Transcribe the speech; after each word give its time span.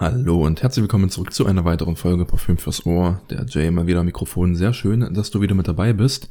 Hallo 0.00 0.46
und 0.46 0.62
herzlich 0.62 0.82
willkommen 0.82 1.10
zurück 1.10 1.34
zu 1.34 1.44
einer 1.44 1.66
weiteren 1.66 1.94
Folge 1.94 2.24
Parfüm 2.24 2.56
fürs 2.56 2.86
Ohr. 2.86 3.20
Der 3.28 3.44
Jay 3.46 3.70
mal 3.70 3.86
wieder 3.86 4.02
Mikrofon. 4.02 4.56
Sehr 4.56 4.72
schön, 4.72 5.12
dass 5.12 5.30
du 5.30 5.42
wieder 5.42 5.54
mit 5.54 5.68
dabei 5.68 5.92
bist. 5.92 6.30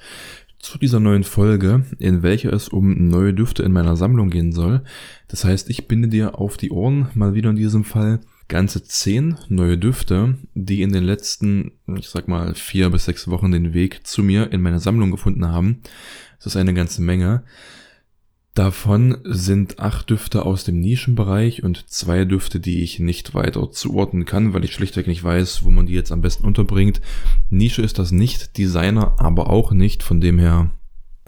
Zu 0.57 0.79
dieser 0.79 0.99
neuen 0.99 1.23
Folge, 1.23 1.85
in 1.99 2.23
welcher 2.23 2.51
es 2.51 2.67
um 2.67 3.09
neue 3.09 3.31
Düfte 3.31 3.61
in 3.61 3.71
meiner 3.71 3.95
Sammlung 3.95 4.31
gehen 4.31 4.53
soll. 4.53 4.81
Das 5.27 5.45
heißt, 5.45 5.69
ich 5.69 5.87
binde 5.87 6.07
dir 6.07 6.39
auf 6.39 6.57
die 6.57 6.71
Ohren, 6.71 7.09
mal 7.13 7.35
wieder 7.35 7.51
in 7.51 7.57
diesem 7.57 7.83
Fall, 7.83 8.21
ganze 8.47 8.83
zehn 8.83 9.37
neue 9.49 9.77
Düfte, 9.77 10.39
die 10.55 10.81
in 10.81 10.91
den 10.91 11.03
letzten, 11.03 11.73
ich 11.95 12.09
sag 12.09 12.27
mal, 12.27 12.55
vier 12.55 12.89
bis 12.89 13.05
sechs 13.05 13.27
Wochen 13.27 13.51
den 13.51 13.75
Weg 13.75 14.07
zu 14.07 14.23
mir 14.23 14.51
in 14.51 14.61
meine 14.61 14.79
Sammlung 14.79 15.11
gefunden 15.11 15.47
haben. 15.47 15.83
Das 16.37 16.47
ist 16.47 16.55
eine 16.55 16.73
ganze 16.73 17.03
Menge. 17.03 17.43
Davon 18.55 19.17
sind 19.23 19.79
acht 19.79 20.09
Düfte 20.09 20.45
aus 20.45 20.63
dem 20.63 20.79
Nischenbereich 20.79 21.63
und 21.63 21.89
zwei 21.89 22.25
Düfte, 22.25 22.59
die 22.59 22.81
ich 22.81 22.99
nicht 22.99 23.33
weiter 23.33 23.71
zuordnen 23.71 24.25
kann, 24.25 24.53
weil 24.53 24.65
ich 24.65 24.73
schlichtweg 24.73 25.07
nicht 25.07 25.23
weiß, 25.23 25.63
wo 25.63 25.69
man 25.69 25.85
die 25.85 25.93
jetzt 25.93 26.11
am 26.11 26.21
besten 26.21 26.45
unterbringt. 26.45 26.99
Nische 27.49 27.81
ist 27.81 27.99
das 27.99 28.11
nicht, 28.11 28.57
Designer 28.57 29.15
aber 29.17 29.49
auch 29.49 29.71
nicht, 29.71 30.03
von 30.03 30.19
dem 30.19 30.39
her 30.39 30.71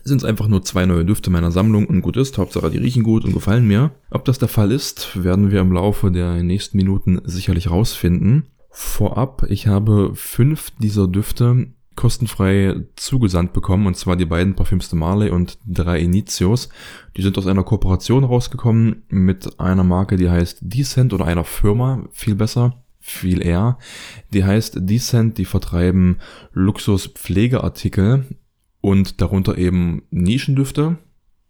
sind 0.04 0.18
es 0.18 0.26
einfach 0.26 0.48
nur 0.48 0.64
zwei 0.64 0.86
neue 0.86 1.06
Düfte 1.06 1.30
meiner 1.30 1.52
Sammlung 1.52 1.86
und 1.86 2.02
gut 2.02 2.18
ist, 2.18 2.38
Hauptsache 2.38 2.72
die 2.72 2.80
riechen 2.80 3.04
gut 3.04 3.24
und 3.24 3.34
gefallen 3.34 3.68
mir. 3.68 3.92
Ob 4.10 4.26
das 4.26 4.40
der 4.40 4.48
Fall 4.48 4.72
ist, 4.72 5.24
werden 5.24 5.52
wir 5.52 5.62
im 5.62 5.72
Laufe 5.72 6.12
der 6.12 6.42
nächsten 6.44 6.78
Minuten 6.78 7.22
sicherlich 7.24 7.70
rausfinden. 7.70 8.48
Vorab, 8.72 9.46
ich 9.50 9.68
habe 9.68 10.12
fünf 10.16 10.72
dieser 10.80 11.08
Düfte 11.08 11.68
kostenfrei 11.96 12.76
zugesandt 12.96 13.54
bekommen, 13.54 13.86
und 13.86 13.98
zwar 13.98 14.16
die 14.16 14.26
beiden 14.26 14.56
Parfüms 14.56 14.90
de 14.90 14.98
Marley 14.98 15.30
und 15.30 15.58
drei 15.66 16.00
Initios. 16.00 16.70
Die 17.18 17.22
sind 17.22 17.38
aus 17.38 17.48
einer 17.48 17.64
Kooperation 17.64 18.24
rausgekommen 18.24 19.04
mit 19.10 19.60
einer 19.60 19.84
Marke, 19.84 20.16
die 20.16 20.30
heißt 20.30 20.60
Decent 20.62 21.14
oder 21.14 21.26
einer 21.26 21.44
Firma, 21.44 22.06
viel 22.12 22.36
besser, 22.36 22.84
viel 23.00 23.46
eher. 23.46 23.78
Die 24.34 24.46
heißt 24.46 24.78
Decent, 24.82 25.38
die 25.38 25.46
vertreiben 25.46 26.20
Luxus-Pflegeartikel 26.54 28.26
und 28.80 29.22
darunter 29.22 29.58
eben 29.58 30.04
Nischendüfte. 30.12 30.98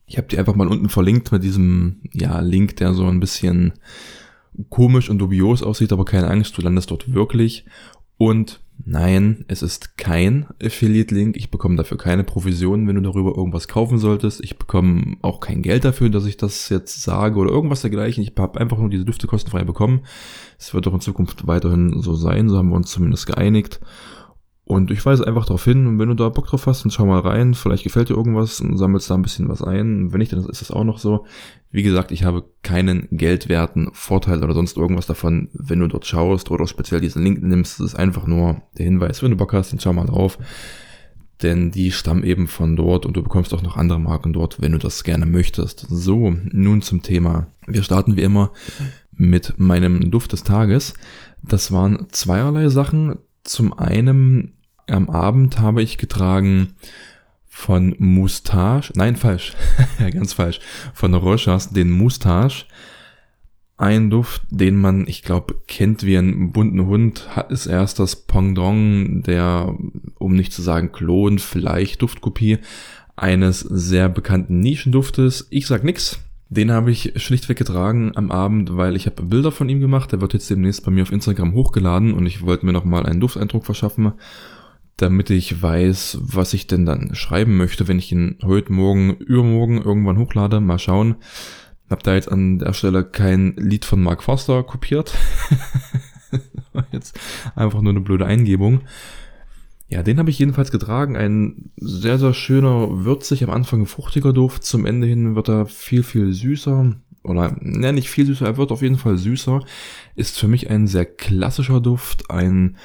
Ich 0.07 0.17
habe 0.17 0.27
die 0.27 0.39
einfach 0.39 0.55
mal 0.55 0.67
unten 0.67 0.89
verlinkt 0.89 1.31
mit 1.31 1.44
diesem 1.44 2.01
ja, 2.13 2.39
Link, 2.41 2.75
der 2.77 2.94
so 2.94 3.05
ein 3.05 3.19
bisschen 3.19 3.73
komisch 4.69 5.09
und 5.09 5.19
dubios 5.19 5.63
aussieht, 5.63 5.94
aber 5.94 6.03
keine 6.03 6.27
Angst, 6.27 6.57
du 6.57 6.61
landest 6.61 6.91
dort 6.91 7.13
wirklich. 7.13 7.66
Und 8.17 8.59
Nein, 8.85 9.45
es 9.47 9.61
ist 9.61 9.97
kein 9.97 10.47
Affiliate-Link. 10.63 11.37
Ich 11.37 11.51
bekomme 11.51 11.75
dafür 11.75 11.97
keine 11.97 12.23
Provision, 12.23 12.88
wenn 12.88 12.95
du 12.95 13.01
darüber 13.01 13.35
irgendwas 13.35 13.67
kaufen 13.67 13.99
solltest. 13.99 14.43
Ich 14.43 14.57
bekomme 14.57 15.17
auch 15.21 15.39
kein 15.39 15.61
Geld 15.61 15.85
dafür, 15.85 16.09
dass 16.09 16.25
ich 16.25 16.38
das 16.38 16.69
jetzt 16.69 17.01
sage 17.01 17.38
oder 17.39 17.51
irgendwas 17.51 17.81
dergleichen. 17.81 18.23
Ich 18.23 18.33
habe 18.38 18.59
einfach 18.59 18.77
nur 18.77 18.89
diese 18.89 19.05
Düfte 19.05 19.27
kostenfrei 19.27 19.63
bekommen. 19.63 20.01
Es 20.57 20.73
wird 20.73 20.88
auch 20.88 20.93
in 20.93 21.01
Zukunft 21.01 21.47
weiterhin 21.47 22.01
so 22.01 22.15
sein. 22.15 22.49
So 22.49 22.57
haben 22.57 22.69
wir 22.69 22.75
uns 22.75 22.91
zumindest 22.91 23.27
geeinigt. 23.27 23.79
Und 24.72 24.89
ich 24.89 25.05
weise 25.05 25.27
einfach 25.27 25.45
darauf 25.45 25.66
hin, 25.66 26.00
wenn 26.00 26.08
du 26.08 26.14
da 26.14 26.30
Bock 26.30 26.47
drauf 26.47 26.66
hast, 26.66 26.86
dann 26.86 26.91
schau 26.91 27.05
mal 27.05 27.19
rein, 27.19 27.55
vielleicht 27.55 27.83
gefällt 27.83 28.08
dir 28.08 28.16
irgendwas 28.16 28.61
und 28.61 28.78
sammelst 28.78 29.09
da 29.09 29.16
ein 29.16 29.22
bisschen 29.22 29.50
was 29.50 29.61
ein. 29.61 30.13
Wenn 30.13 30.19
nicht, 30.19 30.31
dann 30.31 30.45
ist 30.45 30.61
das 30.61 30.72
auch 30.72 30.86
noch 30.86 30.97
so. 30.97 31.25
Wie 31.72 31.83
gesagt, 31.83 32.13
ich 32.13 32.23
habe 32.23 32.45
keinen 32.63 33.09
geldwerten 33.11 33.89
Vorteil 33.91 34.41
oder 34.41 34.53
sonst 34.53 34.78
irgendwas 34.78 35.08
davon, 35.08 35.50
wenn 35.52 35.80
du 35.80 35.89
dort 35.89 36.05
schaust 36.05 36.52
oder 36.52 36.67
speziell 36.67 37.02
diesen 37.02 37.22
Link 37.22 37.44
nimmst. 37.44 37.81
Das 37.81 37.88
ist 37.88 37.95
einfach 37.95 38.28
nur 38.28 38.61
der 38.78 38.86
Hinweis, 38.86 39.22
wenn 39.22 39.31
du 39.31 39.36
Bock 39.36 39.52
hast, 39.52 39.73
dann 39.73 39.81
schau 39.81 39.91
mal 39.91 40.05
drauf. 40.05 40.38
Denn 41.44 41.72
die 41.72 41.91
stammen 41.91 42.23
eben 42.23 42.47
von 42.47 42.78
dort 42.78 43.06
und 43.06 43.17
du 43.17 43.23
bekommst 43.23 43.53
auch 43.53 43.63
noch 43.63 43.75
andere 43.75 44.00
Marken 44.00 44.31
dort, 44.31 44.61
wenn 44.61 44.72
du 44.72 44.78
das 44.78 45.03
gerne 45.03 45.25
möchtest. 45.25 45.85
So, 45.89 46.33
nun 46.50 46.81
zum 46.81 47.02
Thema. 47.02 47.47
Wir 47.67 47.83
starten 47.83 48.16
wie 48.16 48.22
immer 48.22 48.53
mit 49.11 49.56
meinem 49.59 50.11
Duft 50.11 50.31
des 50.31 50.44
Tages. 50.44 50.94
Das 51.44 51.73
waren 51.73 52.08
zweierlei 52.11 52.69
Sachen. 52.69 53.17
Zum 53.44 53.73
einen 53.73 54.53
am 54.87 55.09
Abend 55.09 55.59
habe 55.59 55.81
ich 55.81 55.97
getragen 55.97 56.75
von 57.47 57.95
Moustache, 58.00 58.91
nein, 58.95 59.16
falsch, 59.16 59.53
ganz 60.11 60.33
falsch, 60.33 60.59
von 60.94 61.13
Rochas 61.13 61.69
den 61.72 61.91
Moustache. 61.91 62.66
Ein 63.78 64.09
Duft, 64.09 64.44
den 64.50 64.78
man, 64.78 65.07
ich 65.07 65.23
glaube, 65.23 65.56
kennt 65.67 66.03
wie 66.03 66.17
einen 66.17 66.51
bunten 66.51 66.85
Hund, 66.85 67.35
hat 67.35 67.51
ist 67.51 67.66
erst 67.66 67.97
das 67.97 68.16
Pendant 68.16 69.25
der, 69.25 69.75
um 70.19 70.35
nicht 70.35 70.53
zu 70.53 70.61
sagen 70.61 70.91
Klon, 70.91 71.39
vielleicht 71.39 72.01
Duftkopie 72.01 72.59
eines 73.16 73.59
sehr 73.59 74.07
bekannten 74.07 74.59
Nischenduftes. 74.59 75.47
Ich 75.50 75.67
sag 75.67 75.83
nix. 75.83 76.19
Den 76.50 76.69
habe 76.69 76.91
ich 76.91 77.13
schlichtweg 77.16 77.57
getragen 77.57 78.11
am 78.16 78.29
Abend, 78.29 78.75
weil 78.75 78.97
ich 78.97 79.06
habe 79.06 79.23
Bilder 79.23 79.53
von 79.53 79.69
ihm 79.69 79.79
gemacht. 79.79 80.11
Der 80.11 80.19
wird 80.19 80.33
jetzt 80.33 80.50
demnächst 80.50 80.83
bei 80.83 80.91
mir 80.91 81.03
auf 81.03 81.11
Instagram 81.11 81.53
hochgeladen 81.53 82.13
und 82.13 82.25
ich 82.25 82.41
wollte 82.41 82.66
mir 82.66 82.73
nochmal 82.73 83.06
einen 83.06 83.22
Dufteindruck 83.22 83.63
verschaffen 83.63 84.11
damit 85.01 85.29
ich 85.29 85.62
weiß, 85.62 86.19
was 86.22 86.53
ich 86.53 86.67
denn 86.67 86.85
dann 86.85 87.16
schreiben 87.16 87.57
möchte, 87.57 87.88
wenn 87.88 88.00
ich 88.00 88.12
ihn 88.12 88.38
heute 88.44 88.72
Morgen, 88.72 89.16
übermorgen 89.16 89.81
irgendwann 89.81 90.19
hochlade. 90.19 90.59
Mal 90.59 90.79
schauen. 90.79 91.16
Hab 91.89 92.03
da 92.03 92.13
jetzt 92.13 92.31
an 92.31 92.59
der 92.59 92.73
Stelle 92.73 93.03
kein 93.03 93.56
Lied 93.57 93.85
von 93.85 94.01
Mark 94.01 94.23
Foster 94.23 94.63
kopiert. 94.63 95.17
jetzt 96.91 97.19
einfach 97.56 97.81
nur 97.81 97.91
eine 97.91 98.01
blöde 98.01 98.25
Eingebung. 98.25 98.81
Ja, 99.89 100.03
den 100.03 100.19
habe 100.19 100.29
ich 100.29 100.39
jedenfalls 100.39 100.72
getragen. 100.72 101.18
Ein 101.18 101.72
sehr, 101.75 102.18
sehr 102.18 102.33
schöner, 102.33 103.03
würzig, 103.03 103.44
am 103.44 103.50
Anfang 103.50 103.85
fruchtiger 103.85 104.31
Duft. 104.31 104.63
Zum 104.63 104.85
Ende 104.85 105.07
hin 105.07 105.35
wird 105.35 105.50
er 105.50 105.66
viel, 105.66 106.03
viel 106.03 106.31
süßer. 106.31 106.95
Oder, 107.23 107.57
ne, 107.59 107.91
nicht 107.91 108.09
viel 108.09 108.25
süßer, 108.25 108.45
er 108.45 108.57
wird 108.57 108.72
auf 108.72 108.81
jeden 108.81 108.97
Fall 108.97 109.18
süßer. 109.18 109.62
Ist 110.16 110.39
für 110.39 110.47
mich 110.47 110.69
ein 110.69 110.88
sehr 110.88 111.06
klassischer 111.06 111.81
Duft. 111.81 112.31
Ein 112.31 112.78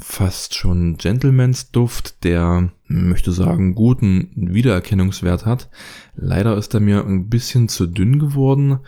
fast 0.00 0.54
schon 0.54 0.96
Gentlemans 0.96 1.70
Duft, 1.70 2.24
der, 2.24 2.70
möchte 2.86 3.32
sagen, 3.32 3.74
guten 3.74 4.30
Wiedererkennungswert 4.34 5.46
hat. 5.46 5.68
Leider 6.14 6.56
ist 6.56 6.74
er 6.74 6.80
mir 6.80 7.04
ein 7.04 7.28
bisschen 7.28 7.68
zu 7.68 7.86
dünn 7.86 8.18
geworden, 8.18 8.78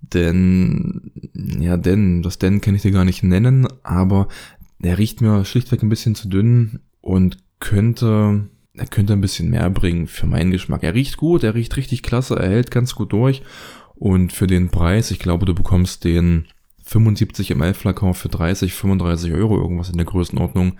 denn, 0.00 1.12
ja, 1.60 1.76
denn, 1.76 2.22
das 2.22 2.38
denn 2.38 2.60
kann 2.60 2.74
ich 2.74 2.82
dir 2.82 2.90
gar 2.90 3.04
nicht 3.04 3.22
nennen, 3.22 3.66
aber 3.82 4.28
er 4.80 4.98
riecht 4.98 5.20
mir 5.20 5.44
schlichtweg 5.44 5.82
ein 5.82 5.88
bisschen 5.88 6.14
zu 6.14 6.28
dünn 6.28 6.80
und 7.00 7.38
könnte, 7.60 8.48
er 8.74 8.86
könnte 8.86 9.12
ein 9.12 9.20
bisschen 9.20 9.50
mehr 9.50 9.70
bringen 9.70 10.08
für 10.08 10.26
meinen 10.26 10.50
Geschmack. 10.50 10.82
Er 10.82 10.94
riecht 10.94 11.16
gut, 11.16 11.44
er 11.44 11.54
riecht 11.54 11.76
richtig 11.76 12.02
klasse, 12.02 12.36
er 12.36 12.50
hält 12.50 12.70
ganz 12.70 12.94
gut 12.94 13.12
durch 13.12 13.42
und 13.94 14.32
für 14.32 14.48
den 14.48 14.70
Preis, 14.70 15.10
ich 15.10 15.20
glaube, 15.20 15.46
du 15.46 15.54
bekommst 15.54 16.04
den 16.04 16.46
75 16.92 17.54
ml 17.54 17.74
Flakon 17.74 18.14
für 18.14 18.28
30, 18.28 18.74
35 18.74 19.32
Euro, 19.32 19.58
irgendwas 19.58 19.90
in 19.90 19.96
der 19.96 20.06
Größenordnung. 20.06 20.74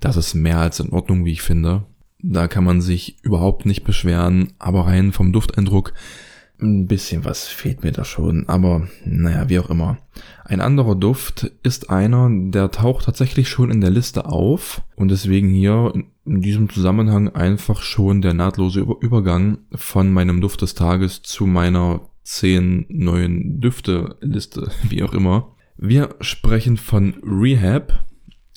Das 0.00 0.16
ist 0.16 0.34
mehr 0.34 0.58
als 0.58 0.80
in 0.80 0.90
Ordnung, 0.90 1.24
wie 1.24 1.32
ich 1.32 1.42
finde. 1.42 1.84
Da 2.20 2.48
kann 2.48 2.64
man 2.64 2.80
sich 2.80 3.16
überhaupt 3.22 3.66
nicht 3.66 3.84
beschweren, 3.84 4.54
aber 4.58 4.86
rein 4.86 5.12
vom 5.12 5.32
Dufteindruck 5.32 5.92
ein 6.60 6.86
bisschen 6.86 7.24
was 7.24 7.48
fehlt 7.48 7.82
mir 7.82 7.92
da 7.92 8.04
schon, 8.04 8.48
aber 8.48 8.88
naja, 9.04 9.48
wie 9.48 9.58
auch 9.58 9.70
immer. 9.70 9.98
Ein 10.44 10.60
anderer 10.60 10.94
Duft 10.94 11.50
ist 11.62 11.90
einer, 11.90 12.30
der 12.30 12.70
taucht 12.70 13.06
tatsächlich 13.06 13.48
schon 13.48 13.70
in 13.70 13.80
der 13.80 13.90
Liste 13.90 14.26
auf 14.26 14.82
und 14.96 15.10
deswegen 15.10 15.48
hier 15.50 15.92
in 16.24 16.40
diesem 16.40 16.70
Zusammenhang 16.70 17.28
einfach 17.28 17.82
schon 17.82 18.22
der 18.22 18.34
nahtlose 18.34 18.86
Übergang 19.00 19.58
von 19.74 20.12
meinem 20.12 20.40
Duft 20.40 20.62
des 20.62 20.74
Tages 20.74 21.22
zu 21.22 21.44
meiner 21.46 22.00
zehn 22.24 22.86
neuen 22.88 23.60
Düfte-Liste, 23.60 24.72
wie 24.88 25.02
auch 25.02 25.12
immer. 25.12 25.54
Wir 25.76 26.16
sprechen 26.20 26.76
von 26.76 27.14
Rehab 27.22 28.04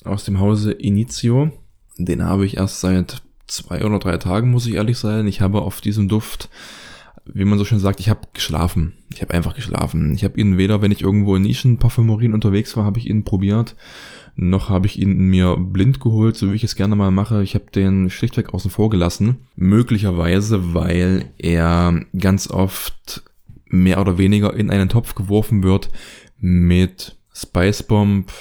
aus 0.03 0.23
dem 0.23 0.39
Hause 0.39 0.71
Initio. 0.71 1.51
Den 1.97 2.23
habe 2.23 2.45
ich 2.45 2.57
erst 2.57 2.79
seit 2.79 3.21
zwei 3.47 3.83
oder 3.83 3.99
drei 3.99 4.17
Tagen, 4.17 4.51
muss 4.51 4.67
ich 4.67 4.75
ehrlich 4.75 4.97
sein. 4.97 5.27
Ich 5.27 5.41
habe 5.41 5.61
auf 5.61 5.81
diesem 5.81 6.07
Duft, 6.07 6.49
wie 7.25 7.45
man 7.45 7.57
so 7.57 7.65
schön 7.65 7.79
sagt, 7.79 7.99
ich 7.99 8.09
habe 8.09 8.27
geschlafen. 8.33 8.93
Ich 9.13 9.21
habe 9.21 9.33
einfach 9.33 9.55
geschlafen. 9.55 10.13
Ich 10.13 10.23
habe 10.23 10.39
ihn 10.39 10.57
weder, 10.57 10.81
wenn 10.81 10.91
ich 10.91 11.01
irgendwo 11.01 11.35
in 11.35 11.41
Nischenparfümerien 11.41 12.33
unterwegs 12.33 12.77
war, 12.77 12.85
habe 12.85 12.99
ich 12.99 13.09
ihn 13.09 13.23
probiert, 13.23 13.75
noch 14.35 14.69
habe 14.69 14.85
ich 14.85 14.99
ihn 14.99 15.17
mir 15.17 15.57
blind 15.57 15.99
geholt, 15.99 16.35
so 16.35 16.51
wie 16.51 16.55
ich 16.55 16.63
es 16.63 16.75
gerne 16.75 16.95
mal 16.95 17.09
mache. 17.09 17.41
Ich 17.41 17.55
habe 17.55 17.71
den 17.73 18.11
schlichtweg 18.11 18.53
außen 18.53 18.69
vor 18.69 18.89
gelassen. 18.89 19.47
Möglicherweise, 19.55 20.75
weil 20.75 21.33
er 21.37 22.05
ganz 22.17 22.49
oft 22.49 23.23
mehr 23.69 23.99
oder 24.01 24.17
weniger 24.17 24.53
in 24.53 24.69
einen 24.69 24.89
Topf 24.89 25.15
geworfen 25.15 25.63
wird 25.63 25.89
mit 26.39 27.17
Spice 27.33 27.83
Bomb 27.83 28.31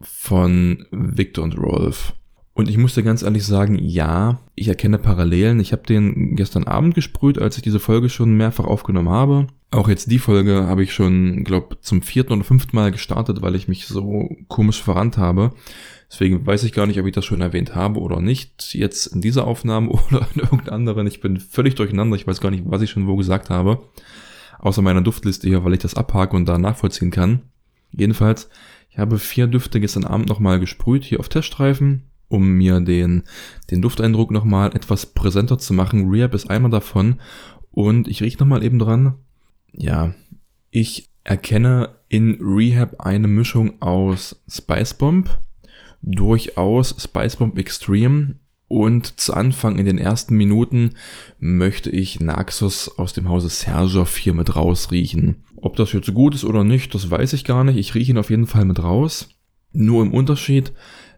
von 0.00 0.86
Victor 0.90 1.44
und 1.44 1.58
Rolf. 1.58 2.14
Und 2.54 2.68
ich 2.68 2.76
musste 2.76 3.02
ganz 3.02 3.22
ehrlich 3.22 3.46
sagen, 3.46 3.78
ja, 3.78 4.40
ich 4.54 4.68
erkenne 4.68 4.98
Parallelen. 4.98 5.58
Ich 5.58 5.72
habe 5.72 5.86
den 5.86 6.36
gestern 6.36 6.64
Abend 6.64 6.94
gesprüht, 6.94 7.38
als 7.38 7.56
ich 7.56 7.62
diese 7.62 7.80
Folge 7.80 8.10
schon 8.10 8.36
mehrfach 8.36 8.66
aufgenommen 8.66 9.08
habe. 9.08 9.46
Auch 9.70 9.88
jetzt 9.88 10.10
die 10.10 10.18
Folge 10.18 10.66
habe 10.66 10.82
ich 10.82 10.92
schon, 10.92 11.44
glaube 11.44 11.78
zum 11.80 12.02
vierten 12.02 12.34
oder 12.34 12.44
fünften 12.44 12.76
Mal 12.76 12.92
gestartet, 12.92 13.40
weil 13.40 13.54
ich 13.54 13.68
mich 13.68 13.86
so 13.86 14.28
komisch 14.48 14.82
verrannt 14.82 15.16
habe. 15.16 15.54
Deswegen 16.10 16.44
weiß 16.44 16.64
ich 16.64 16.74
gar 16.74 16.86
nicht, 16.86 17.00
ob 17.00 17.06
ich 17.06 17.14
das 17.14 17.24
schon 17.24 17.40
erwähnt 17.40 17.74
habe 17.74 17.98
oder 18.00 18.20
nicht. 18.20 18.74
Jetzt 18.74 19.06
in 19.06 19.22
dieser 19.22 19.46
Aufnahme 19.46 19.88
oder 20.10 20.28
in 20.34 20.42
irgendeiner 20.42 20.72
anderen. 20.72 21.06
Ich 21.06 21.22
bin 21.22 21.40
völlig 21.40 21.74
durcheinander. 21.74 22.16
Ich 22.16 22.26
weiß 22.26 22.42
gar 22.42 22.50
nicht, 22.50 22.64
was 22.66 22.82
ich 22.82 22.90
schon 22.90 23.06
wo 23.06 23.16
gesagt 23.16 23.48
habe 23.48 23.80
außer 24.62 24.80
meiner 24.80 25.02
Duftliste 25.02 25.48
hier, 25.48 25.64
weil 25.64 25.74
ich 25.74 25.80
das 25.80 25.94
abhake 25.94 26.34
und 26.34 26.46
da 26.46 26.56
nachvollziehen 26.56 27.10
kann. 27.10 27.42
Jedenfalls, 27.90 28.48
ich 28.88 28.98
habe 28.98 29.18
vier 29.18 29.46
Düfte 29.46 29.80
gestern 29.80 30.04
Abend 30.04 30.28
nochmal 30.28 30.58
gesprüht 30.60 31.04
hier 31.04 31.20
auf 31.20 31.28
Teststreifen, 31.28 32.04
um 32.28 32.52
mir 32.52 32.80
den, 32.80 33.24
den 33.70 33.82
Dufteindruck 33.82 34.30
nochmal 34.30 34.74
etwas 34.74 35.06
präsenter 35.06 35.58
zu 35.58 35.74
machen. 35.74 36.08
Rehab 36.08 36.32
ist 36.32 36.48
einmal 36.48 36.70
davon 36.70 37.20
und 37.70 38.08
ich 38.08 38.22
rieche 38.22 38.38
nochmal 38.38 38.62
eben 38.62 38.78
dran. 38.78 39.14
Ja, 39.72 40.14
ich 40.70 41.10
erkenne 41.24 41.96
in 42.08 42.38
Rehab 42.40 43.00
eine 43.00 43.28
Mischung 43.28 43.82
aus 43.82 44.42
Spice 44.48 44.94
Bomb, 44.94 45.38
durchaus 46.02 46.96
Spice 47.02 47.36
Bomb 47.36 47.58
Extreme 47.58 48.36
und 48.72 49.20
zu 49.20 49.34
Anfang 49.34 49.78
in 49.78 49.84
den 49.84 49.98
ersten 49.98 50.34
Minuten 50.34 50.94
möchte 51.38 51.90
ich 51.90 52.20
Naxos 52.20 52.98
aus 52.98 53.12
dem 53.12 53.28
Hause 53.28 53.50
Sergev 53.50 54.16
hier 54.16 54.32
mit 54.32 54.56
rausriechen. 54.56 55.44
Ob 55.56 55.76
das 55.76 55.92
jetzt 55.92 56.12
gut 56.14 56.34
ist 56.34 56.44
oder 56.44 56.64
nicht, 56.64 56.94
das 56.94 57.10
weiß 57.10 57.34
ich 57.34 57.44
gar 57.44 57.64
nicht. 57.64 57.76
Ich 57.76 57.94
rieche 57.94 58.12
ihn 58.12 58.18
auf 58.18 58.30
jeden 58.30 58.46
Fall 58.46 58.64
mit 58.64 58.82
raus. 58.82 59.28
Nur 59.72 60.02
im 60.02 60.14
Unterschied, 60.14 60.72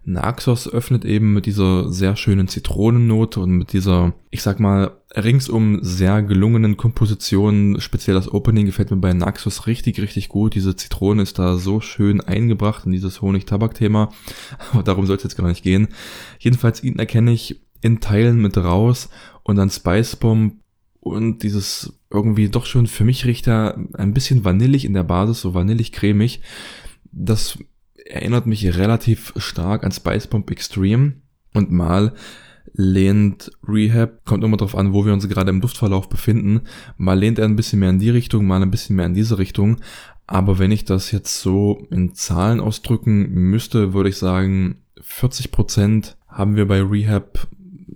Naxos 0.07 0.69
öffnet 0.69 1.05
eben 1.05 1.33
mit 1.33 1.47
dieser 1.47 1.91
sehr 1.91 2.17
schönen 2.17 2.47
Zitronennote 2.47 3.41
und 3.41 3.51
mit 3.53 3.73
dieser, 3.73 4.13
ich 4.31 4.43
sag 4.43 4.61
mal, 4.61 4.93
ringsum 5.17 5.79
sehr 5.83 6.23
gelungenen 6.23 6.77
Komposition. 6.77 7.81
Speziell 7.81 8.15
das 8.15 8.33
Opening 8.33 8.67
gefällt 8.67 8.91
mir 8.91 8.99
bei 8.99 9.15
Naxos 9.15 9.67
richtig, 9.67 10.01
richtig 10.01 10.29
gut. 10.29 10.55
Diese 10.55 10.77
Zitrone 10.77 11.23
ist 11.23 11.39
da 11.39 11.57
so 11.57 11.81
schön 11.81 12.21
eingebracht 12.21 12.85
in 12.85 12.93
dieses 12.93 13.23
Honig-Tabak-Thema. 13.23 14.13
Aber 14.73 14.83
darum 14.83 15.07
soll 15.07 15.17
es 15.17 15.23
jetzt 15.23 15.37
gar 15.37 15.49
nicht 15.49 15.63
gehen. 15.63 15.89
Jedenfalls 16.39 16.83
ihn 16.83 16.99
erkenne 16.99 17.33
ich 17.33 17.63
in 17.81 18.01
Teilen 18.01 18.41
mit 18.41 18.59
raus 18.59 19.09
und 19.43 19.57
dann 19.57 19.71
Spice 19.71 20.17
Bomb 20.17 20.55
und 21.01 21.43
dieses 21.43 21.93
irgendwie 22.11 22.49
doch 22.49 22.65
schon 22.65 22.87
für 22.87 23.05
mich 23.05 23.27
riecht 23.27 23.47
er 23.47 23.79
ein 23.95 24.15
bisschen 24.15 24.45
vanillig 24.45 24.85
in 24.85 24.95
der 24.95 25.03
Basis, 25.03 25.43
so 25.43 25.53
vanillig-cremig. 25.53 26.41
Das 27.13 27.59
erinnert 28.05 28.47
mich 28.47 28.77
relativ 28.77 29.33
stark 29.37 29.85
an 29.85 29.93
Spice 29.93 30.27
Bomb 30.27 30.51
Extreme 30.51 31.15
und 31.53 31.71
mal 31.71 32.15
lehnt 32.73 33.53
Rehab, 33.67 34.25
kommt 34.25 34.43
immer 34.43 34.57
darauf 34.57 34.77
an, 34.77 34.93
wo 34.93 35.07
wir 35.07 35.13
uns 35.13 35.29
gerade 35.29 35.51
im 35.51 35.61
Duftverlauf 35.61 36.09
befinden, 36.09 36.63
mal 36.97 37.19
lehnt 37.19 37.39
er 37.39 37.45
ein 37.45 37.57
bisschen 37.57 37.81
mehr 37.81 37.91
in 37.91 37.99
die 37.99 38.11
Richtung, 38.11 38.47
mal 38.47 38.63
ein 38.63 38.71
bisschen 38.71 38.97
mehr 38.97 39.07
in 39.07 39.15
diese 39.15 39.39
Richtung. 39.39 39.79
Aber 40.27 40.59
wenn 40.59 40.73
ich 40.73 40.85
das 40.85 41.13
jetzt 41.13 41.41
so 41.41 41.87
in 41.91 42.15
Zahlen 42.15 42.61
ausdrücken 42.61 43.31
müsste, 43.31 43.93
würde 43.93 44.09
ich 44.09 44.17
sagen, 44.17 44.79
40 45.01 45.53
Prozent 45.53 46.17
haben 46.27 46.57
wir 46.57 46.67
bei 46.67 46.83
Rehab 46.83 47.47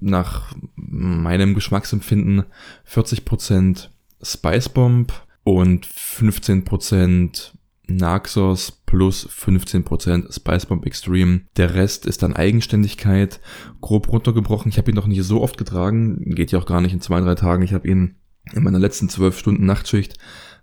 nach 0.00 0.54
meinem 0.76 1.54
Geschmacksempfinden 1.54 2.44
40 2.84 3.24
Prozent 3.24 3.90
Spice 4.22 4.68
Bomb 4.68 5.12
und 5.42 5.86
15% 5.86 7.52
Naxos 7.88 8.70
plus 8.86 9.28
15% 9.28 10.32
Spice 10.32 10.66
Bomb 10.66 10.86
Extreme. 10.86 11.42
Der 11.56 11.74
Rest 11.74 12.06
ist 12.06 12.22
dann 12.22 12.36
Eigenständigkeit, 12.36 13.40
grob 13.80 14.08
runtergebrochen. 14.08 14.70
Ich 14.70 14.78
habe 14.78 14.90
ihn 14.90 14.96
noch 14.96 15.06
nicht 15.06 15.22
so 15.24 15.42
oft 15.42 15.58
getragen, 15.58 16.34
geht 16.34 16.52
ja 16.52 16.58
auch 16.58 16.66
gar 16.66 16.80
nicht 16.80 16.92
in 16.92 17.00
zwei, 17.00 17.20
drei 17.20 17.34
Tagen. 17.34 17.62
Ich 17.62 17.72
habe 17.72 17.88
ihn 17.88 18.16
in 18.52 18.62
meiner 18.62 18.78
letzten 18.78 19.08
zwölf 19.08 19.38
Stunden 19.38 19.66
Nachtschicht 19.66 20.18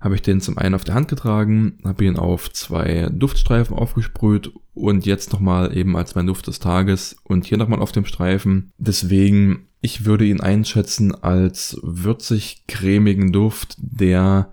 habe 0.06 0.16
ich 0.16 0.22
den 0.22 0.40
zum 0.40 0.58
einen 0.60 0.76
auf 0.76 0.84
der 0.84 0.94
Hand 0.94 1.08
getragen, 1.08 1.80
habe 1.84 2.06
ihn 2.06 2.18
auf 2.18 2.52
zwei 2.52 3.10
Duftstreifen 3.12 3.76
aufgesprüht 3.76 4.52
und 4.76 5.06
jetzt 5.06 5.34
nochmal 5.34 5.76
eben 5.76 5.98
als 5.98 6.14
mein 6.14 6.28
Duft 6.28 6.46
des 6.46 6.60
Tages 6.60 7.16
und 7.24 7.46
hier 7.46 7.58
nochmal 7.58 7.80
auf 7.80 7.92
dem 7.92 8.06
Streifen. 8.06 8.72
Deswegen, 8.78 9.68
ich 9.82 10.06
würde 10.06 10.26
ihn 10.26 10.42
einschätzen 10.42 11.16
als 11.16 11.80
würzig-cremigen 11.82 13.32
Duft, 13.32 13.78
der 13.80 14.52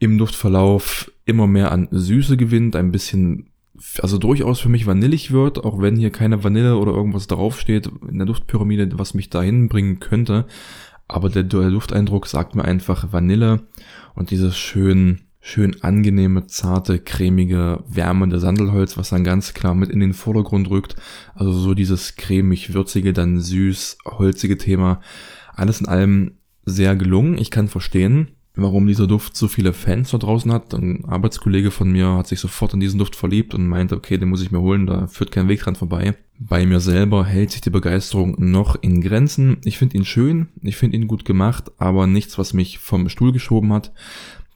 im 0.00 0.18
Duftverlauf 0.18 1.12
immer 1.26 1.46
mehr 1.46 1.70
an 1.70 1.86
Süße 1.92 2.36
gewinnt, 2.36 2.74
ein 2.74 2.90
bisschen, 2.90 3.50
also 4.00 4.18
durchaus 4.18 4.58
für 4.58 4.70
mich 4.70 4.86
vanillig 4.86 5.30
wird, 5.30 5.62
auch 5.62 5.80
wenn 5.80 5.94
hier 5.94 6.10
keine 6.10 6.42
Vanille 6.42 6.76
oder 6.78 6.92
irgendwas 6.92 7.28
draufsteht 7.28 7.88
in 8.08 8.16
der 8.18 8.26
Duftpyramide, 8.26 8.98
was 8.98 9.14
mich 9.14 9.30
dahin 9.30 9.68
bringen 9.68 10.00
könnte. 10.00 10.46
Aber 11.06 11.28
der, 11.28 11.44
der 11.44 11.70
Dufteindruck 11.70 12.26
sagt 12.26 12.54
mir 12.54 12.64
einfach 12.64 13.12
Vanille 13.12 13.60
und 14.14 14.30
dieses 14.30 14.56
schön, 14.56 15.20
schön 15.40 15.82
angenehme, 15.82 16.46
zarte, 16.46 16.98
cremige, 16.98 17.84
wärmende 17.86 18.38
Sandelholz, 18.38 18.96
was 18.96 19.10
dann 19.10 19.22
ganz 19.22 19.52
klar 19.52 19.74
mit 19.74 19.90
in 19.90 20.00
den 20.00 20.14
Vordergrund 20.14 20.70
rückt. 20.70 20.96
Also 21.34 21.52
so 21.52 21.74
dieses 21.74 22.16
cremig-würzige, 22.16 23.12
dann 23.12 23.38
süß, 23.38 23.98
holzige 24.06 24.56
Thema. 24.56 25.00
Alles 25.54 25.80
in 25.80 25.88
allem 25.88 26.38
sehr 26.64 26.96
gelungen. 26.96 27.36
Ich 27.36 27.50
kann 27.50 27.68
verstehen, 27.68 28.28
warum 28.60 28.86
dieser 28.86 29.06
Duft 29.06 29.36
so 29.36 29.48
viele 29.48 29.72
Fans 29.72 30.10
da 30.10 30.18
draußen 30.18 30.52
hat. 30.52 30.74
Ein 30.74 31.04
Arbeitskollege 31.04 31.70
von 31.70 31.90
mir 31.90 32.08
hat 32.16 32.26
sich 32.26 32.40
sofort 32.40 32.74
in 32.74 32.80
diesen 32.80 32.98
Duft 32.98 33.16
verliebt 33.16 33.54
und 33.54 33.66
meinte, 33.66 33.96
okay, 33.96 34.18
den 34.18 34.28
muss 34.28 34.42
ich 34.42 34.50
mir 34.50 34.60
holen, 34.60 34.86
da 34.86 35.06
führt 35.06 35.30
kein 35.30 35.48
Weg 35.48 35.60
dran 35.60 35.76
vorbei. 35.76 36.16
Bei 36.38 36.64
mir 36.64 36.80
selber 36.80 37.24
hält 37.24 37.50
sich 37.50 37.60
die 37.60 37.70
Begeisterung 37.70 38.34
noch 38.38 38.76
in 38.80 39.00
Grenzen. 39.00 39.58
Ich 39.64 39.78
finde 39.78 39.96
ihn 39.96 40.04
schön, 40.04 40.48
ich 40.62 40.76
finde 40.76 40.96
ihn 40.96 41.06
gut 41.06 41.24
gemacht, 41.24 41.70
aber 41.78 42.06
nichts, 42.06 42.38
was 42.38 42.54
mich 42.54 42.78
vom 42.78 43.08
Stuhl 43.08 43.32
geschoben 43.32 43.72
hat. 43.72 43.92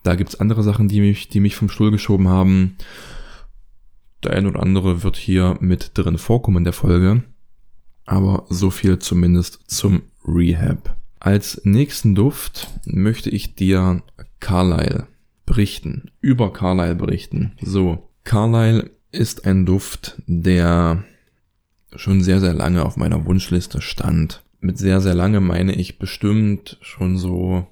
Da 0.03 0.15
gibt's 0.15 0.39
andere 0.39 0.63
Sachen, 0.63 0.89
die 0.89 1.01
mich, 1.01 1.29
die 1.29 1.41
mich 1.41 1.57
vom 1.57 1.69
Stuhl 1.69 1.91
geschoben 1.91 2.29
haben. 2.29 2.77
Der 4.23 4.33
ein 4.33 4.47
oder 4.47 4.63
andere 4.63 5.03
wird 5.03 5.17
hier 5.17 5.57
mit 5.61 5.93
drin 5.95 6.19
vorkommen 6.19 6.59
in 6.59 6.65
der 6.65 6.73
Folge. 6.73 7.23
Aber 8.07 8.45
so 8.49 8.71
viel 8.71 8.99
zumindest 8.99 9.61
zum 9.67 10.03
Rehab. 10.27 10.97
Als 11.25 11.63
nächsten 11.65 12.15
Duft 12.15 12.69
möchte 12.85 13.31
ich 13.31 13.55
dir 13.55 14.03
Carlyle 14.41 15.07
berichten, 15.47 16.11
über 16.21 16.53
Carlyle 16.53 16.95
berichten. 16.95 17.53
So, 17.63 18.11
Carlyle 18.25 18.91
ist 19.11 19.47
ein 19.47 19.65
Duft, 19.65 20.21
der 20.27 21.03
schon 21.97 22.21
sehr, 22.21 22.41
sehr 22.41 22.53
lange 22.53 22.85
auf 22.85 22.99
meiner 22.99 23.25
Wunschliste 23.25 23.81
stand. 23.81 24.43
Mit 24.61 24.77
sehr, 24.77 25.01
sehr 25.01 25.15
lange 25.15 25.41
meine 25.41 25.75
ich 25.75 25.99
bestimmt 25.99 26.77
schon 26.83 27.17
so 27.17 27.69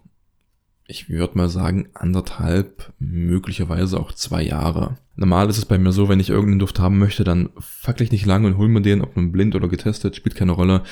ich 0.93 1.09
würde 1.09 1.39
mal 1.39 1.49
sagen, 1.49 1.89
anderthalb, 1.95 2.93
möglicherweise 2.99 3.99
auch 3.99 4.13
zwei 4.13 4.43
Jahre. 4.43 4.99
Normal 5.17 5.49
ist 5.49 5.57
es 5.57 5.65
bei 5.65 5.79
mir 5.79 5.91
so, 5.91 6.11
wenn 6.11 6.21
ich 6.21 6.29
irgendeinen 6.29 6.59
Duft 6.59 6.79
haben 6.81 6.99
möchte, 6.99 7.25
dann 7.25 7.49
fackel 7.59 8.05
ich 8.05 8.13
nicht 8.13 8.27
lange 8.27 8.47
und 8.47 8.59
hol 8.59 8.69
mir 8.69 8.83
den, 8.83 9.01
ob 9.01 9.17
nun 9.17 9.33
blind 9.33 9.55
oder 9.55 9.69
getestet, 9.69 10.17
spielt 10.17 10.35
keine 10.35 10.53
Rolle. 10.53 10.83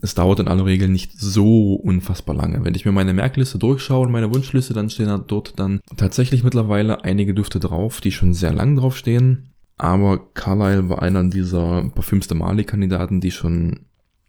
Es 0.00 0.14
dauert 0.14 0.40
in 0.40 0.48
aller 0.48 0.64
Regel 0.64 0.88
nicht 0.88 1.12
so 1.20 1.74
unfassbar 1.74 2.34
lange. 2.34 2.64
Wenn 2.64 2.74
ich 2.74 2.86
mir 2.86 2.92
meine 2.92 3.12
Merkliste 3.12 3.58
durchschaue 3.58 4.06
und 4.06 4.12
meine 4.12 4.32
Wunschliste, 4.32 4.72
dann 4.72 4.88
stehen 4.88 5.24
dort 5.26 5.58
dann 5.58 5.80
tatsächlich 5.94 6.42
mittlerweile 6.42 7.04
einige 7.04 7.34
Düfte 7.34 7.60
drauf, 7.60 8.00
die 8.00 8.12
schon 8.12 8.32
sehr 8.32 8.54
lang 8.54 8.76
drauf 8.76 8.96
stehen. 8.96 9.50
Aber 9.76 10.32
Carlyle 10.32 10.88
war 10.88 11.02
einer 11.02 11.24
dieser 11.24 11.84
Parfüms 11.94 12.28
de 12.28 12.38
Mali-Kandidaten, 12.38 13.20
die 13.20 13.30
schon 13.30 13.80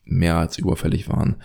mehr 0.03 0.37
als 0.37 0.57
überfällig 0.57 1.07
waren. 1.07 1.37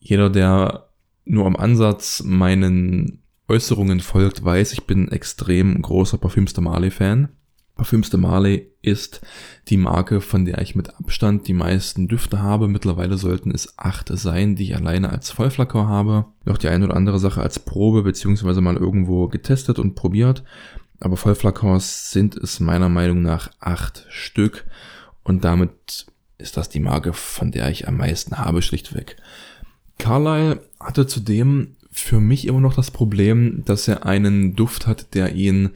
Jeder, 0.00 0.28
der 0.28 0.85
nur 1.26 1.46
am 1.46 1.56
Ansatz 1.56 2.22
meinen 2.24 3.22
Äußerungen 3.48 4.00
folgt, 4.00 4.44
weiß, 4.44 4.72
ich 4.72 4.86
bin 4.86 5.08
extrem 5.08 5.80
großer 5.80 6.18
Parfüms 6.18 6.52
de 6.54 6.64
Marley-Fan. 6.64 7.28
Parfüms 7.76 8.08
de 8.08 8.18
Marley 8.18 8.72
ist 8.80 9.20
die 9.68 9.76
Marke, 9.76 10.22
von 10.22 10.46
der 10.46 10.62
ich 10.62 10.74
mit 10.74 10.94
Abstand 10.94 11.46
die 11.46 11.52
meisten 11.52 12.08
Düfte 12.08 12.40
habe. 12.40 12.68
Mittlerweile 12.68 13.18
sollten 13.18 13.50
es 13.50 13.78
acht 13.78 14.08
sein, 14.10 14.56
die 14.56 14.64
ich 14.64 14.76
alleine 14.76 15.10
als 15.10 15.30
Vollflakon 15.30 15.86
habe. 15.86 16.24
Noch 16.44 16.56
die 16.56 16.68
eine 16.68 16.86
oder 16.86 16.96
andere 16.96 17.18
Sache 17.18 17.42
als 17.42 17.58
Probe 17.58 18.02
beziehungsweise 18.02 18.62
mal 18.62 18.76
irgendwo 18.76 19.28
getestet 19.28 19.78
und 19.78 19.94
probiert. 19.94 20.42
Aber 21.00 21.18
Vollflakons 21.18 22.10
sind 22.10 22.34
es 22.36 22.60
meiner 22.60 22.88
Meinung 22.88 23.20
nach 23.20 23.50
acht 23.60 24.06
Stück. 24.08 24.64
Und 25.22 25.44
damit 25.44 26.06
ist 26.38 26.56
das 26.56 26.70
die 26.70 26.80
Marke, 26.80 27.12
von 27.12 27.50
der 27.50 27.68
ich 27.70 27.86
am 27.86 27.98
meisten 27.98 28.38
habe, 28.38 28.62
schlichtweg. 28.62 29.16
Carlyle 29.98 30.60
hatte 30.86 31.06
zudem 31.06 31.76
für 31.90 32.20
mich 32.20 32.46
immer 32.46 32.60
noch 32.60 32.74
das 32.74 32.90
Problem, 32.90 33.62
dass 33.64 33.88
er 33.88 34.06
einen 34.06 34.54
Duft 34.54 34.86
hat, 34.86 35.14
der 35.14 35.34
ihn 35.34 35.70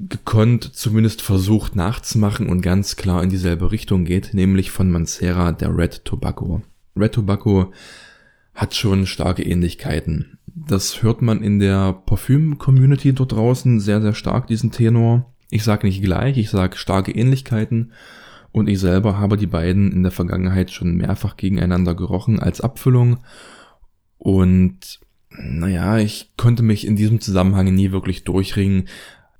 gekonnt 0.00 0.64
zumindest 0.74 1.22
versucht 1.22 1.74
nachzumachen 1.74 2.48
und 2.48 2.60
ganz 2.60 2.96
klar 2.96 3.22
in 3.22 3.30
dieselbe 3.30 3.72
Richtung 3.72 4.04
geht, 4.04 4.32
nämlich 4.34 4.70
von 4.70 4.90
Mancera 4.90 5.52
der 5.52 5.76
Red 5.76 6.04
Tobacco. 6.04 6.62
Red 6.96 7.14
Tobacco 7.14 7.72
hat 8.54 8.74
schon 8.74 9.06
starke 9.06 9.42
Ähnlichkeiten. 9.42 10.38
Das 10.46 11.02
hört 11.02 11.22
man 11.22 11.42
in 11.42 11.58
der 11.58 11.92
Parfüm-Community 11.92 13.12
dort 13.12 13.32
draußen 13.32 13.80
sehr, 13.80 14.02
sehr 14.02 14.14
stark, 14.14 14.48
diesen 14.48 14.72
Tenor. 14.72 15.32
Ich 15.50 15.64
sage 15.64 15.86
nicht 15.86 16.02
gleich, 16.02 16.36
ich 16.36 16.50
sage 16.50 16.76
starke 16.76 17.12
Ähnlichkeiten. 17.12 17.92
Und 18.50 18.68
ich 18.68 18.80
selber 18.80 19.18
habe 19.18 19.36
die 19.36 19.46
beiden 19.46 19.92
in 19.92 20.02
der 20.02 20.12
Vergangenheit 20.12 20.70
schon 20.70 20.96
mehrfach 20.96 21.36
gegeneinander 21.36 21.94
gerochen 21.94 22.40
als 22.40 22.60
Abfüllung. 22.60 23.18
Und 24.18 25.00
naja, 25.30 25.98
ich 25.98 26.30
konnte 26.36 26.62
mich 26.62 26.86
in 26.86 26.96
diesem 26.96 27.20
Zusammenhang 27.20 27.72
nie 27.74 27.92
wirklich 27.92 28.24
durchringen, 28.24 28.88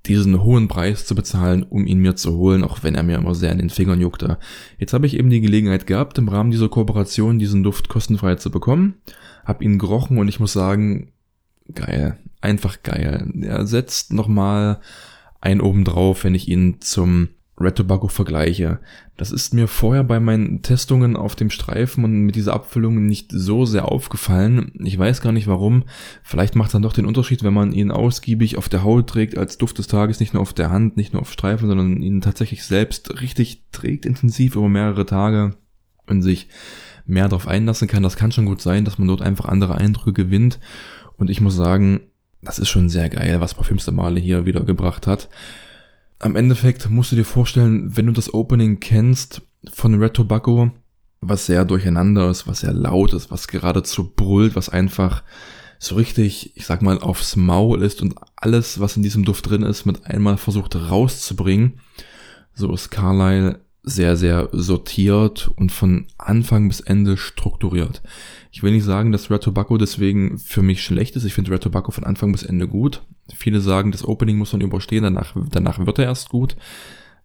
diesen 0.06 0.42
hohen 0.42 0.68
Preis 0.68 1.04
zu 1.04 1.14
bezahlen, 1.14 1.62
um 1.62 1.86
ihn 1.86 1.98
mir 1.98 2.16
zu 2.16 2.36
holen, 2.36 2.64
auch 2.64 2.82
wenn 2.82 2.94
er 2.94 3.02
mir 3.02 3.16
immer 3.16 3.34
sehr 3.34 3.52
in 3.52 3.58
den 3.58 3.70
Fingern 3.70 4.00
juckte. 4.00 4.38
Jetzt 4.78 4.92
habe 4.92 5.06
ich 5.06 5.16
eben 5.16 5.28
die 5.28 5.40
Gelegenheit 5.40 5.86
gehabt, 5.86 6.18
im 6.18 6.28
Rahmen 6.28 6.50
dieser 6.50 6.68
Kooperation 6.68 7.38
diesen 7.38 7.62
Duft 7.62 7.88
kostenfrei 7.88 8.36
zu 8.36 8.50
bekommen, 8.50 8.94
habe 9.44 9.64
ihn 9.64 9.78
gerochen 9.78 10.18
und 10.18 10.28
ich 10.28 10.40
muss 10.40 10.52
sagen, 10.52 11.12
geil, 11.74 12.16
einfach 12.40 12.82
geil. 12.82 13.30
Er 13.42 13.66
setzt 13.66 14.12
nochmal 14.12 14.80
ein 15.40 15.60
obendrauf, 15.60 16.24
wenn 16.24 16.34
ich 16.34 16.48
ihn 16.48 16.80
zum 16.80 17.28
Red 17.60 17.76
Tobacco 17.76 18.08
vergleiche. 18.08 18.78
Das 19.16 19.32
ist 19.32 19.52
mir 19.52 19.66
vorher 19.66 20.04
bei 20.04 20.20
meinen 20.20 20.62
Testungen 20.62 21.16
auf 21.16 21.34
dem 21.34 21.50
Streifen 21.50 22.04
und 22.04 22.12
mit 22.12 22.36
dieser 22.36 22.54
Abfüllung 22.54 23.06
nicht 23.06 23.32
so 23.32 23.64
sehr 23.64 23.90
aufgefallen. 23.90 24.72
Ich 24.84 24.96
weiß 24.98 25.20
gar 25.20 25.32
nicht 25.32 25.48
warum. 25.48 25.84
Vielleicht 26.22 26.54
macht 26.54 26.68
es 26.68 26.72
dann 26.72 26.82
doch 26.82 26.92
den 26.92 27.06
Unterschied, 27.06 27.42
wenn 27.42 27.54
man 27.54 27.72
ihn 27.72 27.90
ausgiebig 27.90 28.56
auf 28.56 28.68
der 28.68 28.84
Haut 28.84 29.08
trägt 29.08 29.36
als 29.36 29.58
Duft 29.58 29.78
des 29.78 29.88
Tages, 29.88 30.20
nicht 30.20 30.34
nur 30.34 30.42
auf 30.42 30.52
der 30.52 30.70
Hand, 30.70 30.96
nicht 30.96 31.12
nur 31.12 31.22
auf 31.22 31.32
Streifen, 31.32 31.68
sondern 31.68 32.00
ihn 32.00 32.20
tatsächlich 32.20 32.64
selbst 32.64 33.20
richtig 33.20 33.64
trägt, 33.72 34.06
intensiv 34.06 34.54
über 34.54 34.68
mehrere 34.68 35.06
Tage 35.06 35.56
und 36.06 36.22
sich 36.22 36.48
mehr 37.06 37.28
darauf 37.28 37.48
einlassen 37.48 37.88
kann. 37.88 38.02
Das 38.02 38.16
kann 38.16 38.32
schon 38.32 38.46
gut 38.46 38.62
sein, 38.62 38.84
dass 38.84 38.98
man 38.98 39.08
dort 39.08 39.22
einfach 39.22 39.46
andere 39.46 39.74
Eindrücke 39.74 40.12
gewinnt. 40.12 40.60
Und 41.16 41.28
ich 41.28 41.40
muss 41.40 41.56
sagen, 41.56 42.00
das 42.40 42.60
ist 42.60 42.68
schon 42.68 42.88
sehr 42.88 43.08
geil, 43.08 43.40
was 43.40 43.54
Parfüms 43.54 43.84
der 43.84 43.94
Male 43.94 44.20
hier 44.20 44.46
wieder 44.46 44.60
gebracht 44.60 45.08
hat 45.08 45.28
am 46.18 46.36
Endeffekt 46.36 46.90
musst 46.90 47.12
du 47.12 47.16
dir 47.16 47.24
vorstellen, 47.24 47.96
wenn 47.96 48.06
du 48.06 48.12
das 48.12 48.32
Opening 48.34 48.80
kennst 48.80 49.42
von 49.72 49.94
Red 49.94 50.14
Tobacco, 50.14 50.70
was 51.20 51.46
sehr 51.46 51.64
durcheinander 51.64 52.30
ist, 52.30 52.46
was 52.46 52.60
sehr 52.60 52.72
laut 52.72 53.12
ist, 53.12 53.30
was 53.30 53.48
geradezu 53.48 54.12
brüllt, 54.14 54.56
was 54.56 54.68
einfach 54.68 55.22
so 55.78 55.94
richtig, 55.94 56.56
ich 56.56 56.66
sag 56.66 56.82
mal, 56.82 56.98
aufs 56.98 57.36
Maul 57.36 57.82
ist 57.82 58.02
und 58.02 58.16
alles, 58.36 58.80
was 58.80 58.96
in 58.96 59.02
diesem 59.02 59.24
Duft 59.24 59.48
drin 59.48 59.62
ist, 59.62 59.86
mit 59.86 60.06
einmal 60.06 60.36
versucht 60.36 60.74
rauszubringen. 60.74 61.80
So 62.54 62.72
ist 62.72 62.90
Carlyle 62.90 63.60
sehr, 63.88 64.16
sehr 64.16 64.48
sortiert 64.52 65.50
und 65.56 65.72
von 65.72 66.06
Anfang 66.18 66.68
bis 66.68 66.80
Ende 66.80 67.16
strukturiert. 67.16 68.02
Ich 68.50 68.62
will 68.62 68.72
nicht 68.72 68.84
sagen, 68.84 69.12
dass 69.12 69.30
Red 69.30 69.42
Tobacco 69.42 69.78
deswegen 69.78 70.38
für 70.38 70.62
mich 70.62 70.82
schlecht 70.82 71.16
ist. 71.16 71.24
Ich 71.24 71.34
finde 71.34 71.50
Red 71.50 71.62
Tobacco 71.62 71.90
von 71.90 72.04
Anfang 72.04 72.32
bis 72.32 72.42
Ende 72.42 72.68
gut. 72.68 73.02
Viele 73.34 73.60
sagen, 73.60 73.92
das 73.92 74.04
Opening 74.04 74.36
muss 74.36 74.52
man 74.52 74.62
überstehen, 74.62 75.02
danach, 75.02 75.34
danach 75.50 75.84
wird 75.84 75.98
er 75.98 76.06
erst 76.06 76.28
gut. 76.28 76.56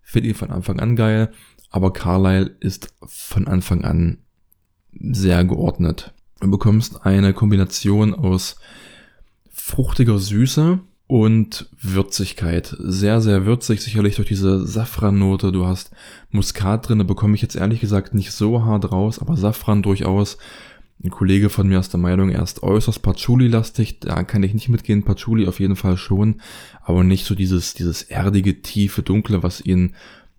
Finde 0.01 0.29
ihn 0.29 0.36
von 0.36 0.51
Anfang 0.51 0.79
an 0.79 0.96
geil. 0.96 1.32
Aber 1.70 1.91
Carlyle 1.91 2.55
ist 2.60 2.93
von 3.05 3.48
Anfang 3.48 3.84
an 3.84 4.20
sehr 4.91 5.43
geordnet. 5.43 6.13
Du 6.39 6.51
bekommst 6.51 7.05
eine 7.05 7.34
Kombination 7.34 8.13
aus 8.13 8.58
fruchtiger 9.50 10.20
Süße, 10.20 10.79
und 11.07 11.69
Würzigkeit. 11.79 12.75
Sehr, 12.79 13.22
sehr 13.22 13.45
würzig, 13.45 13.81
sicherlich 13.81 14.15
durch 14.15 14.27
diese 14.27 14.65
Safrannote. 14.65 15.51
Du 15.51 15.65
hast 15.65 15.91
Muskat 16.31 16.88
drin, 16.88 17.00
da 17.00 17.03
bekomme 17.03 17.36
ich 17.36 17.41
jetzt 17.41 17.55
ehrlich 17.55 17.81
gesagt 17.81 18.13
nicht 18.13 18.31
so 18.31 18.63
hart 18.63 18.91
raus, 18.91 19.19
aber 19.19 19.38
Safran 19.38 19.83
durchaus. 19.83 20.38
Ein 21.03 21.10
Kollege 21.10 21.50
von 21.50 21.67
mir 21.67 21.79
ist 21.79 21.91
der 21.91 22.00
Meinung, 22.00 22.29
er 22.29 22.41
ist 22.41 22.63
äußerst 22.63 23.01
Patchouli-lastig. 23.01 24.00
Da 24.00 24.24
kann 24.24 24.43
ich 24.43 24.53
nicht 24.53 24.69
mitgehen. 24.69 25.03
Patchouli 25.03 25.48
auf 25.48 25.60
jeden 25.60 25.75
Fall 25.75 25.98
schon, 25.98 26.41
aber 26.81 27.03
nicht 27.03 27.25
so 27.25 27.36
dieses, 27.36 27.74
dieses 27.74 28.03
erdige, 28.03 28.62
tiefe, 28.62 29.01
dunkle, 29.03 29.43
was 29.43 29.60
ihn 29.60 29.95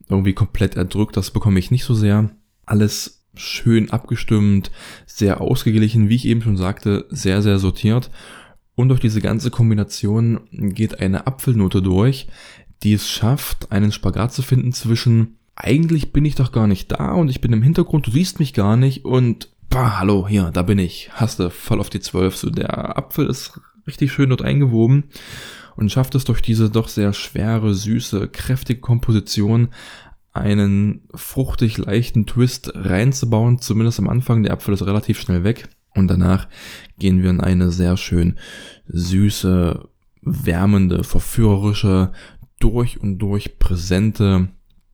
irgendwie 0.08 0.32
komplett 0.32 0.76
erdrückt. 0.76 1.16
Das 1.16 1.30
bekomme 1.30 1.58
ich 1.58 1.70
nicht 1.70 1.84
so 1.84 1.94
sehr. 1.94 2.30
Alles 2.64 3.24
schön 3.36 3.90
abgestimmt, 3.90 4.70
sehr 5.06 5.40
ausgeglichen, 5.40 6.08
wie 6.08 6.14
ich 6.14 6.26
eben 6.26 6.40
schon 6.40 6.56
sagte, 6.56 7.06
sehr, 7.10 7.42
sehr 7.42 7.58
sortiert. 7.58 8.10
Und 8.76 8.88
durch 8.88 9.00
diese 9.00 9.20
ganze 9.20 9.50
Kombination 9.50 10.40
geht 10.50 11.00
eine 11.00 11.26
Apfelnote 11.26 11.80
durch, 11.80 12.26
die 12.82 12.92
es 12.92 13.08
schafft, 13.08 13.70
einen 13.72 13.92
Spagat 13.92 14.32
zu 14.32 14.42
finden 14.42 14.72
zwischen 14.72 15.36
eigentlich 15.56 16.12
bin 16.12 16.24
ich 16.24 16.34
doch 16.34 16.50
gar 16.50 16.66
nicht 16.66 16.90
da 16.90 17.12
und 17.12 17.28
ich 17.28 17.40
bin 17.40 17.52
im 17.52 17.62
Hintergrund, 17.62 18.08
du 18.08 18.10
siehst 18.10 18.40
mich 18.40 18.54
gar 18.54 18.76
nicht 18.76 19.04
und 19.04 19.50
bah, 19.70 19.98
hallo, 20.00 20.26
hier, 20.26 20.50
da 20.52 20.62
bin 20.62 20.78
ich. 20.78 21.10
Hast 21.12 21.38
du 21.38 21.50
voll 21.50 21.80
auf 21.80 21.90
die 21.90 22.00
Zwölf. 22.00 22.36
So, 22.36 22.50
der 22.50 22.96
Apfel 22.96 23.28
ist 23.28 23.60
richtig 23.86 24.12
schön 24.12 24.30
dort 24.30 24.42
eingewoben 24.42 25.04
und 25.76 25.92
schafft 25.92 26.14
es 26.14 26.24
durch 26.24 26.42
diese 26.42 26.70
doch 26.70 26.88
sehr 26.88 27.12
schwere, 27.12 27.74
süße, 27.74 28.28
kräftige 28.28 28.80
Komposition 28.80 29.68
einen 30.32 31.02
fruchtig 31.14 31.78
leichten 31.78 32.26
Twist 32.26 32.72
reinzubauen, 32.74 33.60
zumindest 33.60 34.00
am 34.00 34.08
Anfang. 34.08 34.42
Der 34.42 34.52
Apfel 34.52 34.74
ist 34.74 34.84
relativ 34.84 35.20
schnell 35.20 35.44
weg. 35.44 35.68
Und 35.94 36.08
danach 36.08 36.48
gehen 36.98 37.22
wir 37.22 37.30
in 37.30 37.40
eine 37.40 37.70
sehr 37.70 37.96
schön 37.96 38.36
süße, 38.88 39.88
wärmende, 40.22 41.04
verführerische, 41.04 42.12
durch 42.58 43.00
und 43.00 43.18
durch 43.18 43.58
präsente, 43.58 44.48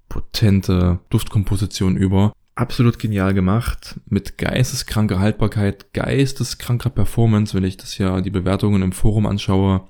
potente 0.09 1.01
Duftkomposition 1.11 1.97
über. 1.97 2.33
Absolut 2.57 2.99
genial 2.99 3.33
gemacht, 3.33 4.01
mit 4.07 4.37
geisteskranker 4.37 5.21
Haltbarkeit, 5.21 5.93
geisteskranker 5.95 6.91
Performance, 6.91 7.55
wenn 7.55 7.65
ich 7.65 7.77
das 7.77 7.97
ja 7.97 8.21
die 8.21 8.31
Bewertungen 8.31 8.83
im 8.83 8.93
Forum 8.93 9.27
anschaue. 9.27 9.85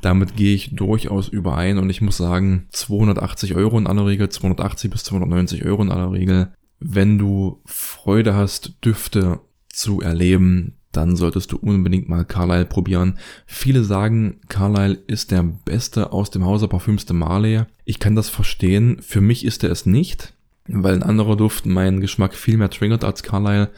Damit 0.00 0.36
gehe 0.36 0.54
ich 0.54 0.74
durchaus 0.74 1.28
überein 1.28 1.78
und 1.78 1.90
ich 1.90 2.00
muss 2.00 2.16
sagen, 2.16 2.66
280 2.70 3.54
Euro 3.54 3.78
in 3.78 3.86
aller 3.86 4.06
Regel, 4.06 4.28
280 4.28 4.90
bis 4.90 5.04
290 5.04 5.64
Euro 5.64 5.82
in 5.82 5.92
aller 5.92 6.10
Regel. 6.10 6.52
Wenn 6.80 7.18
du 7.18 7.60
Freude 7.66 8.34
hast, 8.34 8.84
Düfte 8.84 9.40
zu 9.72 10.00
erleben, 10.00 10.74
dann 10.92 11.16
solltest 11.16 11.52
du 11.52 11.56
unbedingt 11.56 12.08
mal 12.08 12.24
Carlyle 12.24 12.66
probieren. 12.66 13.18
Viele 13.46 13.82
sagen, 13.82 14.40
Carlyle 14.48 14.98
ist 15.06 15.30
der 15.30 15.42
beste 15.42 16.12
aus 16.12 16.30
dem 16.30 16.44
Hause 16.44 16.68
Parfüms 16.68 17.06
de 17.06 17.16
Marley. 17.16 17.62
Ich 17.84 17.98
kann 17.98 18.14
das 18.14 18.28
verstehen. 18.28 18.98
Für 19.00 19.22
mich 19.22 19.44
ist 19.44 19.64
er 19.64 19.70
es 19.70 19.86
nicht, 19.86 20.34
weil 20.68 20.94
ein 20.94 21.02
anderer 21.02 21.36
Duft 21.36 21.64
meinen 21.64 22.00
Geschmack 22.00 22.34
viel 22.34 22.58
mehr 22.58 22.70
triggert 22.70 23.04
als 23.04 23.22
Carlyle. 23.22 23.70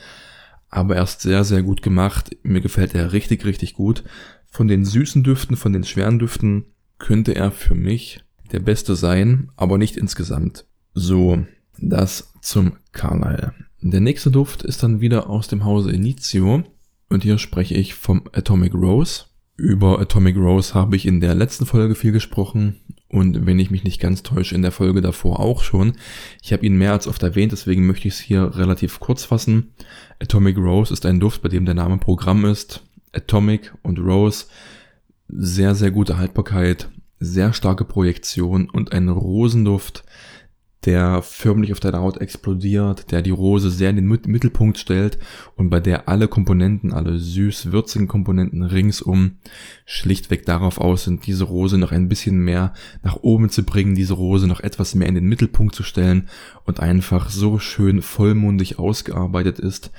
Aber 0.70 0.96
er 0.96 1.04
ist 1.04 1.20
sehr, 1.20 1.44
sehr 1.44 1.62
gut 1.62 1.82
gemacht. 1.82 2.36
Mir 2.42 2.60
gefällt 2.60 2.94
er 2.96 3.12
richtig, 3.12 3.44
richtig 3.44 3.74
gut. 3.74 4.02
Von 4.50 4.66
den 4.66 4.84
süßen 4.84 5.22
Düften, 5.22 5.56
von 5.56 5.72
den 5.72 5.84
schweren 5.84 6.18
Düften 6.18 6.64
könnte 6.98 7.34
er 7.36 7.52
für 7.52 7.74
mich 7.74 8.24
der 8.50 8.60
beste 8.60 8.96
sein, 8.96 9.50
aber 9.56 9.78
nicht 9.78 9.96
insgesamt. 9.96 10.66
So, 10.94 11.44
das 11.78 12.32
zum 12.40 12.76
Carlyle. 12.92 13.52
Der 13.86 14.00
nächste 14.00 14.30
Duft 14.30 14.62
ist 14.62 14.82
dann 14.82 15.02
wieder 15.02 15.28
aus 15.28 15.46
dem 15.46 15.62
Hause 15.62 15.92
Initio 15.92 16.64
und 17.10 17.22
hier 17.22 17.36
spreche 17.36 17.74
ich 17.74 17.92
vom 17.92 18.22
Atomic 18.32 18.72
Rose. 18.72 19.24
Über 19.58 20.00
Atomic 20.00 20.38
Rose 20.38 20.72
habe 20.72 20.96
ich 20.96 21.04
in 21.04 21.20
der 21.20 21.34
letzten 21.34 21.66
Folge 21.66 21.94
viel 21.94 22.10
gesprochen 22.10 22.80
und 23.10 23.44
wenn 23.44 23.58
ich 23.58 23.70
mich 23.70 23.84
nicht 23.84 24.00
ganz 24.00 24.22
täusche, 24.22 24.54
in 24.54 24.62
der 24.62 24.72
Folge 24.72 25.02
davor 25.02 25.38
auch 25.38 25.62
schon. 25.62 25.92
Ich 26.42 26.54
habe 26.54 26.64
ihn 26.64 26.78
mehr 26.78 26.92
als 26.92 27.06
oft 27.06 27.22
erwähnt, 27.22 27.52
deswegen 27.52 27.86
möchte 27.86 28.08
ich 28.08 28.14
es 28.14 28.20
hier 28.20 28.56
relativ 28.56 29.00
kurz 29.00 29.24
fassen. 29.24 29.74
Atomic 30.18 30.56
Rose 30.56 30.90
ist 30.90 31.04
ein 31.04 31.20
Duft, 31.20 31.42
bei 31.42 31.50
dem 31.50 31.66
der 31.66 31.74
Name 31.74 31.98
Programm 31.98 32.46
ist. 32.46 32.82
Atomic 33.12 33.74
und 33.82 33.98
Rose, 33.98 34.46
sehr, 35.28 35.74
sehr 35.74 35.90
gute 35.90 36.16
Haltbarkeit, 36.16 36.88
sehr 37.20 37.52
starke 37.52 37.84
Projektion 37.84 38.70
und 38.70 38.92
ein 38.92 39.10
Rosenduft, 39.10 40.04
der 40.84 41.22
förmlich 41.22 41.72
auf 41.72 41.80
deiner 41.80 42.00
Haut 42.00 42.18
explodiert, 42.18 43.10
der 43.10 43.22
die 43.22 43.30
Rose 43.30 43.70
sehr 43.70 43.90
in 43.90 43.96
den 43.96 44.06
Mittelpunkt 44.06 44.78
stellt 44.78 45.18
und 45.56 45.70
bei 45.70 45.80
der 45.80 46.08
alle 46.08 46.28
Komponenten, 46.28 46.92
alle 46.92 47.18
süß-würzigen 47.18 48.06
Komponenten 48.06 48.62
ringsum 48.62 49.38
schlichtweg 49.86 50.44
darauf 50.44 50.78
aus 50.78 51.04
sind, 51.04 51.26
diese 51.26 51.44
Rose 51.44 51.78
noch 51.78 51.92
ein 51.92 52.08
bisschen 52.08 52.38
mehr 52.38 52.74
nach 53.02 53.16
oben 53.16 53.48
zu 53.48 53.62
bringen, 53.64 53.94
diese 53.94 54.14
Rose 54.14 54.46
noch 54.46 54.60
etwas 54.60 54.94
mehr 54.94 55.08
in 55.08 55.14
den 55.14 55.26
Mittelpunkt 55.26 55.74
zu 55.74 55.82
stellen 55.82 56.28
und 56.64 56.80
einfach 56.80 57.30
so 57.30 57.58
schön 57.58 58.02
vollmundig 58.02 58.78
ausgearbeitet 58.78 59.58
ist, 59.58 59.90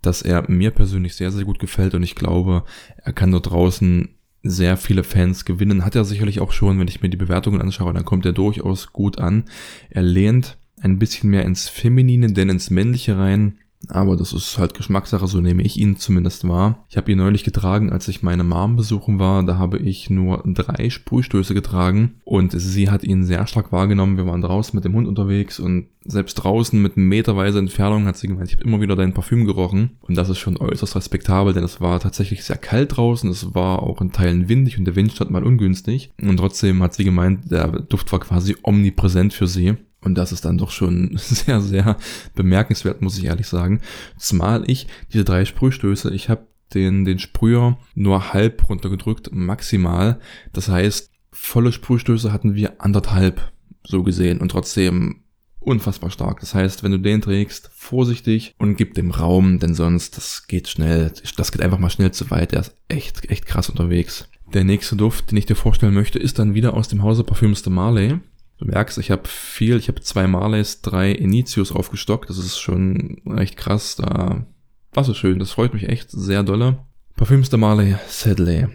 dass 0.00 0.22
er 0.22 0.50
mir 0.50 0.72
persönlich 0.72 1.14
sehr, 1.14 1.30
sehr 1.30 1.44
gut 1.44 1.60
gefällt 1.60 1.94
und 1.94 2.02
ich 2.02 2.16
glaube, 2.16 2.64
er 2.96 3.12
kann 3.12 3.30
dort 3.30 3.50
draußen 3.50 4.08
sehr 4.42 4.76
viele 4.76 5.04
Fans 5.04 5.44
gewinnen. 5.44 5.84
Hat 5.84 5.94
er 5.94 6.04
sicherlich 6.04 6.40
auch 6.40 6.52
schon, 6.52 6.78
wenn 6.78 6.88
ich 6.88 7.02
mir 7.02 7.08
die 7.08 7.16
Bewertungen 7.16 7.60
anschaue, 7.60 7.92
dann 7.92 8.04
kommt 8.04 8.26
er 8.26 8.32
durchaus 8.32 8.92
gut 8.92 9.18
an. 9.18 9.44
Er 9.90 10.02
lehnt 10.02 10.58
ein 10.80 10.98
bisschen 10.98 11.30
mehr 11.30 11.44
ins 11.44 11.68
Feminine, 11.68 12.32
denn 12.32 12.48
ins 12.48 12.70
Männliche 12.70 13.16
rein. 13.16 13.58
Aber 13.88 14.16
das 14.16 14.32
ist 14.32 14.58
halt 14.58 14.74
Geschmackssache, 14.74 15.26
so 15.26 15.40
nehme 15.40 15.62
ich 15.62 15.78
ihn 15.78 15.96
zumindest 15.96 16.46
wahr. 16.48 16.84
Ich 16.88 16.96
habe 16.96 17.10
ihn 17.10 17.18
neulich 17.18 17.44
getragen, 17.44 17.90
als 17.90 18.08
ich 18.08 18.22
meine 18.22 18.44
Mom 18.44 18.76
besuchen 18.76 19.18
war. 19.18 19.42
Da 19.42 19.58
habe 19.58 19.78
ich 19.78 20.10
nur 20.10 20.42
drei 20.46 20.90
Sprühstöße 20.90 21.54
getragen 21.54 22.14
und 22.24 22.52
sie 22.52 22.90
hat 22.90 23.04
ihn 23.04 23.24
sehr 23.24 23.46
stark 23.46 23.72
wahrgenommen. 23.72 24.16
Wir 24.16 24.26
waren 24.26 24.42
draußen 24.42 24.76
mit 24.76 24.84
dem 24.84 24.94
Hund 24.94 25.08
unterwegs 25.08 25.58
und 25.58 25.86
selbst 26.04 26.34
draußen 26.34 26.80
mit 26.80 26.96
meterweise 26.96 27.58
Entfernung 27.58 28.06
hat 28.06 28.16
sie 28.16 28.26
gemeint, 28.26 28.48
ich 28.48 28.56
habe 28.56 28.64
immer 28.64 28.80
wieder 28.80 28.96
dein 28.96 29.14
Parfüm 29.14 29.44
gerochen. 29.44 29.90
Und 30.00 30.16
das 30.16 30.28
ist 30.28 30.38
schon 30.38 30.56
äußerst 30.56 30.96
respektabel, 30.96 31.52
denn 31.52 31.64
es 31.64 31.80
war 31.80 32.00
tatsächlich 32.00 32.44
sehr 32.44 32.56
kalt 32.56 32.96
draußen. 32.96 33.30
Es 33.30 33.54
war 33.54 33.82
auch 33.82 34.00
in 34.00 34.12
Teilen 34.12 34.48
windig 34.48 34.78
und 34.78 34.84
der 34.84 34.96
Wind 34.96 35.12
stand 35.12 35.30
mal 35.30 35.44
ungünstig. 35.44 36.12
Und 36.20 36.36
trotzdem 36.36 36.82
hat 36.82 36.94
sie 36.94 37.04
gemeint, 37.04 37.50
der 37.50 37.68
Duft 37.68 38.10
war 38.12 38.20
quasi 38.20 38.56
omnipräsent 38.62 39.32
für 39.32 39.46
sie. 39.46 39.74
Und 40.02 40.16
das 40.16 40.32
ist 40.32 40.44
dann 40.44 40.58
doch 40.58 40.70
schon 40.70 41.12
sehr, 41.16 41.60
sehr 41.60 41.96
bemerkenswert, 42.34 43.02
muss 43.02 43.18
ich 43.18 43.24
ehrlich 43.24 43.46
sagen. 43.46 43.80
Zumal 44.18 44.68
ich 44.68 44.86
diese 45.12 45.24
drei 45.24 45.44
Sprühstöße, 45.44 46.12
ich 46.12 46.28
habe 46.28 46.46
den, 46.74 47.04
den 47.04 47.18
Sprüher 47.18 47.78
nur 47.94 48.32
halb 48.32 48.68
runtergedrückt, 48.68 49.30
maximal. 49.32 50.20
Das 50.52 50.68
heißt, 50.68 51.10
volle 51.30 51.72
Sprühstöße 51.72 52.32
hatten 52.32 52.54
wir 52.54 52.80
anderthalb 52.80 53.52
so 53.84 54.02
gesehen 54.02 54.40
und 54.40 54.50
trotzdem 54.50 55.22
unfassbar 55.60 56.10
stark. 56.10 56.40
Das 56.40 56.54
heißt, 56.54 56.82
wenn 56.82 56.92
du 56.92 56.98
den 56.98 57.20
trägst, 57.20 57.70
vorsichtig 57.74 58.54
und 58.58 58.76
gib 58.76 58.94
dem 58.94 59.10
Raum, 59.10 59.58
denn 59.58 59.74
sonst, 59.74 60.16
das 60.16 60.46
geht 60.46 60.68
schnell, 60.68 61.12
das 61.36 61.52
geht 61.52 61.62
einfach 61.62 61.78
mal 61.78 61.90
schnell 61.90 62.10
zu 62.10 62.30
weit. 62.30 62.52
Der 62.52 62.60
ist 62.60 62.76
echt, 62.88 63.30
echt 63.30 63.46
krass 63.46 63.68
unterwegs. 63.68 64.28
Der 64.52 64.64
nächste 64.64 64.96
Duft, 64.96 65.30
den 65.30 65.38
ich 65.38 65.46
dir 65.46 65.54
vorstellen 65.54 65.94
möchte, 65.94 66.18
ist 66.18 66.38
dann 66.38 66.54
wieder 66.54 66.74
aus 66.74 66.88
dem 66.88 67.02
Hause 67.02 67.24
Parfüms 67.24 67.62
de 67.62 67.72
Marley. 67.72 68.20
Du 68.62 68.68
merkst, 68.68 68.96
ich 68.98 69.10
habe 69.10 69.26
viel, 69.26 69.76
ich 69.76 69.88
habe 69.88 70.02
zwei 70.02 70.28
Marleys, 70.28 70.82
drei 70.82 71.10
Initius 71.10 71.72
aufgestockt. 71.72 72.30
Das 72.30 72.38
ist 72.38 72.60
schon 72.60 73.20
echt 73.36 73.56
krass. 73.56 73.96
Da, 73.96 74.46
das 74.92 75.08
ist 75.08 75.16
schön. 75.16 75.40
Das 75.40 75.50
freut 75.50 75.74
mich 75.74 75.88
echt 75.88 76.12
sehr 76.12 76.44
dolle. 76.44 76.78
Parfüms 77.16 77.50
de 77.50 77.58
Marley 77.58 77.96
Sedley. 78.06 78.68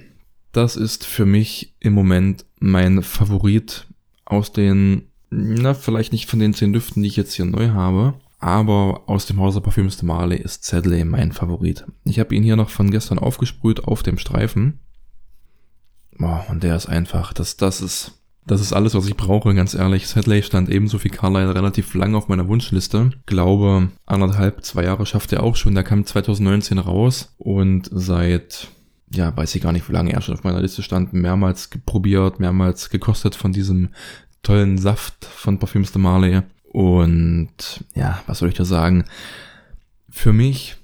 Das 0.52 0.76
ist 0.76 1.06
für 1.06 1.26
mich 1.26 1.74
im 1.80 1.94
Moment 1.94 2.44
mein 2.60 3.02
Favorit 3.02 3.88
aus 4.26 4.52
den, 4.52 5.04
na, 5.30 5.74
vielleicht 5.74 6.12
nicht 6.12 6.30
von 6.30 6.40
den 6.40 6.54
zehn 6.54 6.74
Düften, 6.74 7.02
die 7.02 7.08
ich 7.08 7.16
jetzt 7.16 7.36
hier 7.36 7.46
neu 7.46 7.70
habe, 7.70 8.16
aber 8.40 9.04
aus 9.06 9.26
dem 9.26 9.40
Hause 9.40 9.62
Parfüms 9.62 10.04
Marley 10.04 10.38
ist 10.38 10.66
Sedley 10.66 11.06
mein 11.06 11.32
Favorit. 11.32 11.86
Ich 12.04 12.20
habe 12.20 12.36
ihn 12.36 12.44
hier 12.44 12.58
noch 12.58 12.72
von 12.72 12.92
gestern 12.92 13.20
aufgesprüht 13.20 13.86
auf 13.86 14.04
dem 14.04 14.18
Streifen. 14.18 14.80
Boah, 16.18 16.46
und 16.50 16.64
der 16.64 16.76
ist 16.76 16.88
einfach, 16.88 17.32
das, 17.32 17.56
das 17.56 17.80
ist, 17.80 18.17
das 18.48 18.62
ist 18.62 18.72
alles, 18.72 18.96
was 18.96 19.08
ich 19.08 19.18
brauche, 19.18 19.54
ganz 19.54 19.74
ehrlich. 19.74 20.08
Sadley 20.08 20.42
stand 20.42 20.70
ebenso 20.70 21.04
wie 21.04 21.10
Carlyle 21.10 21.54
relativ 21.54 21.94
lang 21.94 22.16
auf 22.16 22.30
meiner 22.30 22.48
Wunschliste. 22.48 23.12
Glaube, 23.26 23.90
anderthalb, 24.06 24.64
zwei 24.64 24.86
Jahre 24.86 25.06
schafft 25.06 25.34
er 25.34 25.44
auch 25.44 25.58
schon. 25.58 25.76
Der 25.76 25.84
kam 25.84 26.06
2019 26.06 26.78
raus 26.80 27.34
und 27.38 27.90
seit, 27.92 28.70
ja, 29.12 29.36
weiß 29.36 29.54
ich 29.54 29.62
gar 29.62 29.74
nicht, 29.74 29.90
wie 29.90 29.94
lange 29.94 30.14
er 30.14 30.22
schon 30.22 30.34
auf 30.34 30.46
meiner 30.46 30.62
Liste 30.62 30.82
stand, 30.82 31.12
mehrmals 31.12 31.70
probiert, 31.86 32.40
mehrmals 32.40 32.90
gekostet 32.90 33.36
von 33.36 33.52
diesem 33.52 33.90
tollen 34.44 34.78
Saft 34.78 35.26
von 35.26 35.60
Parfüms 35.60 35.92
de 35.92 36.02
Marley. 36.02 36.42
Und 36.72 37.84
ja, 37.96 38.22
was 38.28 38.40
soll 38.40 38.50
ich 38.50 38.56
da 38.56 38.64
sagen? 38.64 39.04
Für 40.10 40.32
mich 40.32 40.78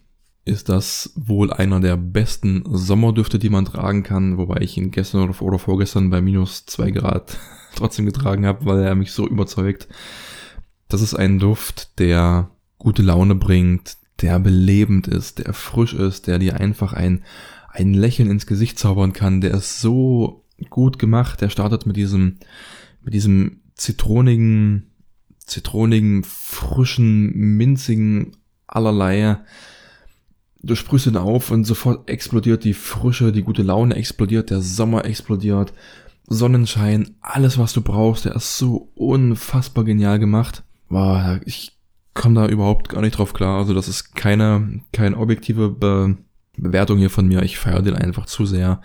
ist 0.45 0.69
das 0.69 1.13
wohl 1.15 1.53
einer 1.53 1.79
der 1.79 1.95
besten 1.95 2.63
Sommerdüfte, 2.69 3.39
die 3.39 3.49
man 3.49 3.65
tragen 3.65 4.03
kann, 4.03 4.37
wobei 4.37 4.57
ich 4.61 4.77
ihn 4.77 4.91
gestern 4.91 5.29
oder 5.29 5.59
vorgestern 5.59 6.09
bei 6.09 6.21
minus 6.21 6.65
zwei 6.65 6.91
Grad 6.91 7.37
trotzdem 7.75 8.05
getragen 8.05 8.45
habe, 8.45 8.65
weil 8.65 8.83
er 8.83 8.95
mich 8.95 9.11
so 9.13 9.27
überzeugt. 9.27 9.87
Das 10.89 11.01
ist 11.01 11.13
ein 11.13 11.39
Duft, 11.39 11.97
der 11.99 12.51
gute 12.77 13.01
Laune 13.01 13.35
bringt, 13.35 13.97
der 14.21 14.39
belebend 14.39 15.07
ist, 15.07 15.39
der 15.39 15.53
frisch 15.53 15.93
ist, 15.93 16.27
der 16.27 16.39
dir 16.39 16.59
einfach 16.59 16.93
ein, 16.93 17.23
ein 17.69 17.93
Lächeln 17.93 18.29
ins 18.29 18.45
Gesicht 18.45 18.77
zaubern 18.77 19.13
kann. 19.13 19.41
Der 19.41 19.51
ist 19.51 19.81
so 19.81 20.45
gut 20.69 20.99
gemacht. 20.99 21.41
Der 21.41 21.49
startet 21.49 21.85
mit 21.85 21.95
diesem, 21.95 22.37
mit 23.01 23.13
diesem 23.13 23.61
zitronigen, 23.75 24.91
zitronigen, 25.39 26.23
frischen, 26.23 27.31
minzigen 27.57 28.35
allerlei 28.67 29.39
du 30.63 30.75
sprühst 30.75 31.07
ihn 31.07 31.17
auf 31.17 31.51
und 31.51 31.65
sofort 31.65 32.09
explodiert 32.09 32.63
die 32.63 32.73
Frische, 32.73 33.31
die 33.31 33.43
gute 33.43 33.61
Laune 33.61 33.95
explodiert, 33.95 34.49
der 34.49 34.61
Sommer 34.61 35.05
explodiert, 35.05 35.73
Sonnenschein, 36.27 37.15
alles 37.21 37.57
was 37.57 37.73
du 37.73 37.81
brauchst, 37.81 38.25
der 38.25 38.35
ist 38.35 38.57
so 38.57 38.91
unfassbar 38.95 39.83
genial 39.83 40.19
gemacht. 40.19 40.63
Boah, 40.87 41.39
ich 41.45 41.77
komme 42.13 42.35
da 42.35 42.47
überhaupt 42.47 42.89
gar 42.89 43.01
nicht 43.01 43.17
drauf 43.17 43.33
klar. 43.33 43.59
Also 43.59 43.73
das 43.73 43.87
ist 43.87 44.15
keine, 44.15 44.81
keine 44.91 45.17
objektive 45.17 45.69
Be 45.69 46.17
Bewertung 46.55 46.99
hier 46.99 47.09
von 47.09 47.27
mir. 47.27 47.41
Ich 47.41 47.57
feiere 47.57 47.81
den 47.81 47.95
einfach 47.95 48.27
zu 48.27 48.45
sehr. 48.45 48.79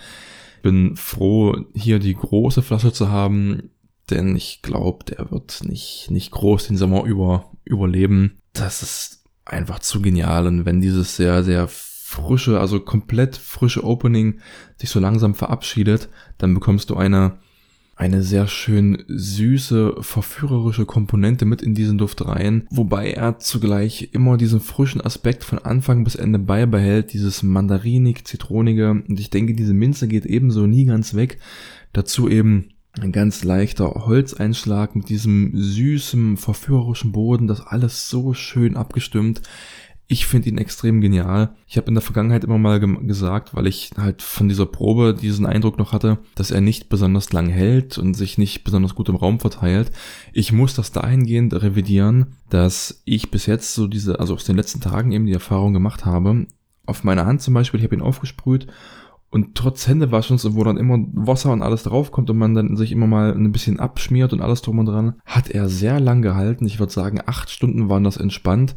Bin 0.62 0.96
froh, 0.96 1.54
hier 1.74 1.98
die 1.98 2.14
große 2.14 2.62
Flasche 2.62 2.94
zu 2.94 3.10
haben, 3.10 3.70
denn 4.08 4.34
ich 4.34 4.62
glaube, 4.62 5.04
der 5.04 5.30
wird 5.30 5.62
nicht, 5.64 6.10
nicht 6.10 6.30
groß 6.30 6.68
den 6.68 6.78
Sommer 6.78 7.04
über, 7.04 7.52
überleben. 7.64 8.38
Das 8.54 8.82
ist 8.82 9.17
einfach 9.48 9.80
zu 9.80 10.00
genial. 10.02 10.46
Und 10.46 10.64
wenn 10.64 10.80
dieses 10.80 11.16
sehr, 11.16 11.42
sehr 11.42 11.68
frische, 11.68 12.60
also 12.60 12.80
komplett 12.80 13.36
frische 13.36 13.84
Opening 13.84 14.38
sich 14.76 14.90
so 14.90 15.00
langsam 15.00 15.34
verabschiedet, 15.34 16.08
dann 16.38 16.54
bekommst 16.54 16.90
du 16.90 16.96
eine, 16.96 17.38
eine 17.96 18.22
sehr 18.22 18.46
schön 18.46 19.04
süße, 19.08 19.96
verführerische 20.00 20.86
Komponente 20.86 21.44
mit 21.44 21.60
in 21.60 21.74
diesen 21.74 21.98
Duft 21.98 22.24
rein, 22.24 22.66
wobei 22.70 23.10
er 23.10 23.38
zugleich 23.40 24.10
immer 24.12 24.36
diesen 24.38 24.60
frischen 24.60 25.00
Aspekt 25.00 25.44
von 25.44 25.58
Anfang 25.58 26.04
bis 26.04 26.14
Ende 26.14 26.38
beibehält, 26.38 27.12
dieses 27.12 27.42
mandarinig, 27.42 28.24
zitronige 28.24 28.90
und 28.90 29.20
ich 29.20 29.30
denke, 29.30 29.54
diese 29.54 29.74
Minze 29.74 30.08
geht 30.08 30.24
ebenso 30.24 30.66
nie 30.66 30.86
ganz 30.86 31.14
weg. 31.14 31.38
Dazu 31.92 32.28
eben 32.28 32.70
ein 33.02 33.12
ganz 33.12 33.44
leichter 33.44 34.06
Holzeinschlag 34.06 34.94
mit 34.94 35.08
diesem 35.08 35.52
süßen, 35.54 36.36
verführerischen 36.36 37.12
Boden, 37.12 37.46
das 37.46 37.60
alles 37.60 38.08
so 38.08 38.34
schön 38.34 38.76
abgestimmt. 38.76 39.42
Ich 40.10 40.26
finde 40.26 40.48
ihn 40.48 40.56
extrem 40.56 41.02
genial. 41.02 41.50
Ich 41.66 41.76
habe 41.76 41.88
in 41.88 41.94
der 41.94 42.02
Vergangenheit 42.02 42.42
immer 42.42 42.56
mal 42.56 42.80
ge 42.80 42.96
gesagt, 43.06 43.54
weil 43.54 43.66
ich 43.66 43.90
halt 43.98 44.22
von 44.22 44.48
dieser 44.48 44.64
Probe 44.64 45.14
diesen 45.14 45.44
Eindruck 45.44 45.76
noch 45.76 45.92
hatte, 45.92 46.18
dass 46.34 46.50
er 46.50 46.62
nicht 46.62 46.88
besonders 46.88 47.30
lang 47.32 47.48
hält 47.48 47.98
und 47.98 48.14
sich 48.14 48.38
nicht 48.38 48.64
besonders 48.64 48.94
gut 48.94 49.10
im 49.10 49.16
Raum 49.16 49.38
verteilt. 49.38 49.92
Ich 50.32 50.50
muss 50.50 50.74
das 50.74 50.92
dahingehend 50.92 51.52
revidieren, 51.52 52.36
dass 52.48 53.02
ich 53.04 53.30
bis 53.30 53.44
jetzt 53.44 53.74
so 53.74 53.86
diese, 53.86 54.18
also 54.18 54.34
aus 54.34 54.44
den 54.44 54.56
letzten 54.56 54.80
Tagen 54.80 55.12
eben 55.12 55.26
die 55.26 55.34
Erfahrung 55.34 55.74
gemacht 55.74 56.06
habe. 56.06 56.46
Auf 56.86 57.04
meiner 57.04 57.26
Hand 57.26 57.42
zum 57.42 57.52
Beispiel, 57.52 57.80
ich 57.80 57.84
habe 57.84 57.94
ihn 57.94 58.00
aufgesprüht 58.00 58.66
und 59.30 59.54
trotz 59.54 59.86
Händewaschens, 59.86 60.54
wo 60.54 60.64
dann 60.64 60.78
immer 60.78 60.98
Wasser 61.12 61.52
und 61.52 61.62
alles 61.62 61.82
draufkommt 61.82 62.30
und 62.30 62.38
man 62.38 62.54
dann 62.54 62.76
sich 62.76 62.92
immer 62.92 63.06
mal 63.06 63.32
ein 63.34 63.52
bisschen 63.52 63.78
abschmiert 63.78 64.32
und 64.32 64.40
alles 64.40 64.62
drum 64.62 64.78
und 64.78 64.86
dran, 64.86 65.20
hat 65.26 65.50
er 65.50 65.68
sehr 65.68 66.00
lang 66.00 66.22
gehalten. 66.22 66.66
Ich 66.66 66.78
würde 66.78 66.92
sagen, 66.92 67.20
acht 67.26 67.50
Stunden 67.50 67.88
waren 67.88 68.04
das 68.04 68.16
entspannt. 68.16 68.74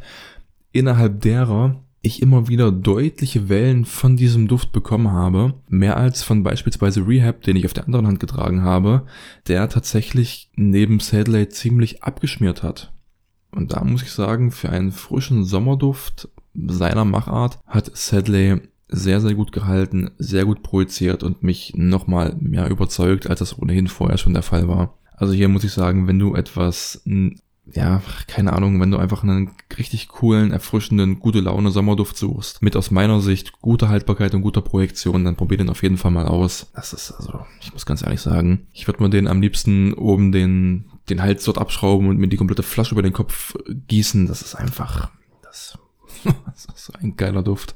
Innerhalb 0.74 1.22
derer 1.22 1.82
ich 2.02 2.22
immer 2.22 2.48
wieder 2.48 2.72
deutliche 2.72 3.48
Wellen 3.48 3.86
von 3.86 4.18
diesem 4.18 4.48
Duft 4.48 4.72
bekommen 4.72 5.12
habe. 5.12 5.54
Mehr 5.70 5.98
als 5.98 6.24
von 6.24 6.44
beispielsweise 6.44 7.08
Rehab, 7.08 7.44
den 7.44 7.56
ich 7.56 7.66
auf 7.66 7.74
der 7.74 7.86
anderen 7.86 8.08
Hand 8.08 8.20
getragen 8.20 8.64
habe, 8.64 9.06
der 9.48 9.70
tatsächlich 9.70 10.50
neben 10.56 11.00
Sadley 11.00 11.48
ziemlich 11.50 12.04
abgeschmiert 12.04 12.64
hat. 12.64 12.92
Und 13.52 13.74
da 13.74 13.84
muss 13.84 14.02
ich 14.02 14.12
sagen, 14.12 14.52
für 14.52 14.70
einen 14.70 14.92
frischen 14.92 15.44
Sommerduft 15.44 16.30
seiner 16.54 17.06
Machart 17.06 17.60
hat 17.68 17.92
Sadley 17.96 18.62
sehr, 18.92 19.22
sehr 19.22 19.34
gut 19.34 19.52
gehalten, 19.52 20.12
sehr 20.18 20.46
gut 20.46 20.62
projiziert 20.62 21.24
und 21.24 21.44
mich 21.44 21.74
nochmal 21.76 22.36
mehr 22.40 22.70
überzeugt, 22.70 23.30
als 23.30 23.40
das 23.40 23.58
ohnehin 23.58 23.88
vorher 23.88 24.18
schon 24.18 24.34
der 24.34 24.44
Fall 24.44 24.68
war. 24.68 24.98
Also 25.16 25.34
hier 25.34 25.48
muss 25.48 25.64
ich 25.64 25.72
sagen, 25.72 26.08
wenn 26.08 26.20
du 26.20 26.36
etwas, 26.36 27.02
ja, 27.74 28.02
keine 28.28 28.54
Ahnung, 28.54 28.82
wenn 28.82 28.92
du 28.92 28.98
einfach 28.98 29.24
einen 29.24 29.52
richtig 29.78 30.10
coolen, 30.10 30.52
erfrischenden, 30.52 31.20
gute 31.20 31.40
Laune 31.40 31.72
Sommerduft 31.72 32.18
suchst, 32.18 32.62
mit 32.62 32.76
aus 32.76 32.92
meiner 32.92 33.22
Sicht 33.22 33.62
guter 33.62 33.88
Haltbarkeit 33.88 34.34
und 34.34 34.42
guter 34.42 34.62
Projektion, 34.62 35.24
dann 35.24 35.36
probier 35.38 35.58
den 35.58 35.70
auf 35.70 35.84
jeden 35.84 35.98
Fall 35.98 36.12
mal 36.12 36.26
aus. 36.26 36.72
Das 36.74 36.92
ist, 36.92 37.12
also, 37.12 37.46
ich 37.62 37.72
muss 37.72 37.86
ganz 37.86 38.04
ehrlich 38.04 38.22
sagen, 38.22 38.68
ich 38.74 38.88
würde 38.88 39.02
mir 39.02 39.10
den 39.10 39.28
am 39.28 39.42
liebsten 39.42 39.94
oben 39.94 40.32
den, 40.32 40.86
den 41.10 41.22
Hals 41.22 41.46
dort 41.46 41.60
abschrauben 41.60 42.10
und 42.10 42.18
mir 42.18 42.28
die 42.28 42.38
komplette 42.38 42.64
Flasche 42.64 42.94
über 42.94 43.04
den 43.04 43.14
Kopf 43.14 43.56
gießen. 43.88 44.28
Das 44.28 44.42
ist 44.42 44.56
einfach, 44.56 45.12
das 45.44 45.78
das 46.46 46.68
ist 46.76 46.92
ein 47.02 47.16
geiler 47.16 47.44
Duft. 47.44 47.76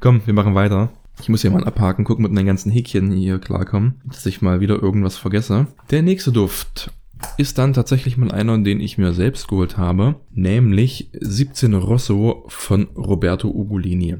Komm, 0.00 0.22
wir 0.24 0.34
machen 0.34 0.54
weiter. 0.54 0.90
Ich 1.20 1.28
muss 1.28 1.42
hier 1.42 1.50
mal 1.50 1.64
abhaken, 1.64 2.04
gucken 2.04 2.22
mit 2.22 2.32
meinen 2.32 2.46
ganzen 2.46 2.72
Häkchen 2.72 3.12
hier 3.12 3.38
klarkommen, 3.38 4.00
dass 4.04 4.26
ich 4.26 4.42
mal 4.42 4.60
wieder 4.60 4.82
irgendwas 4.82 5.16
vergesse. 5.16 5.66
Der 5.90 6.02
nächste 6.02 6.32
Duft 6.32 6.90
ist 7.36 7.58
dann 7.58 7.72
tatsächlich 7.72 8.16
mal 8.16 8.32
einer, 8.32 8.58
den 8.58 8.80
ich 8.80 8.98
mir 8.98 9.12
selbst 9.12 9.48
geholt 9.48 9.76
habe, 9.76 10.16
nämlich 10.32 11.10
17 11.20 11.74
Rosso 11.74 12.44
von 12.48 12.88
Roberto 12.96 13.48
Ugolini. 13.48 14.16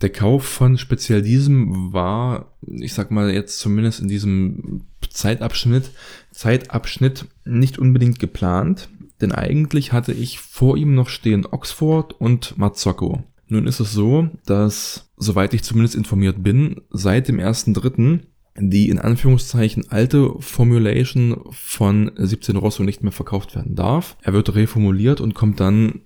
Der 0.00 0.10
Kauf 0.10 0.44
von 0.44 0.78
speziell 0.78 1.22
diesem 1.22 1.92
war, 1.92 2.52
ich 2.62 2.94
sag 2.94 3.10
mal 3.10 3.30
jetzt 3.30 3.58
zumindest 3.58 4.00
in 4.00 4.08
diesem 4.08 4.82
Zeitabschnitt, 5.08 5.90
Zeitabschnitt 6.30 7.26
nicht 7.44 7.78
unbedingt 7.78 8.18
geplant 8.20 8.88
denn 9.20 9.32
eigentlich 9.32 9.92
hatte 9.92 10.12
ich 10.12 10.38
vor 10.38 10.76
ihm 10.76 10.94
noch 10.94 11.08
stehen 11.08 11.46
Oxford 11.46 12.12
und 12.20 12.56
Mazzocco. 12.58 13.24
Nun 13.48 13.66
ist 13.66 13.80
es 13.80 13.92
so, 13.92 14.28
dass, 14.44 15.10
soweit 15.16 15.54
ich 15.54 15.62
zumindest 15.62 15.94
informiert 15.94 16.42
bin, 16.42 16.82
seit 16.90 17.28
dem 17.28 17.38
1.3. 17.38 18.20
die 18.58 18.90
in 18.90 18.98
Anführungszeichen 18.98 19.90
alte 19.90 20.34
Formulation 20.40 21.44
von 21.50 22.12
17 22.16 22.56
Rosso 22.56 22.82
nicht 22.82 23.02
mehr 23.02 23.12
verkauft 23.12 23.54
werden 23.54 23.74
darf. 23.74 24.16
Er 24.22 24.34
wird 24.34 24.54
reformuliert 24.54 25.20
und 25.20 25.34
kommt 25.34 25.60
dann 25.60 26.02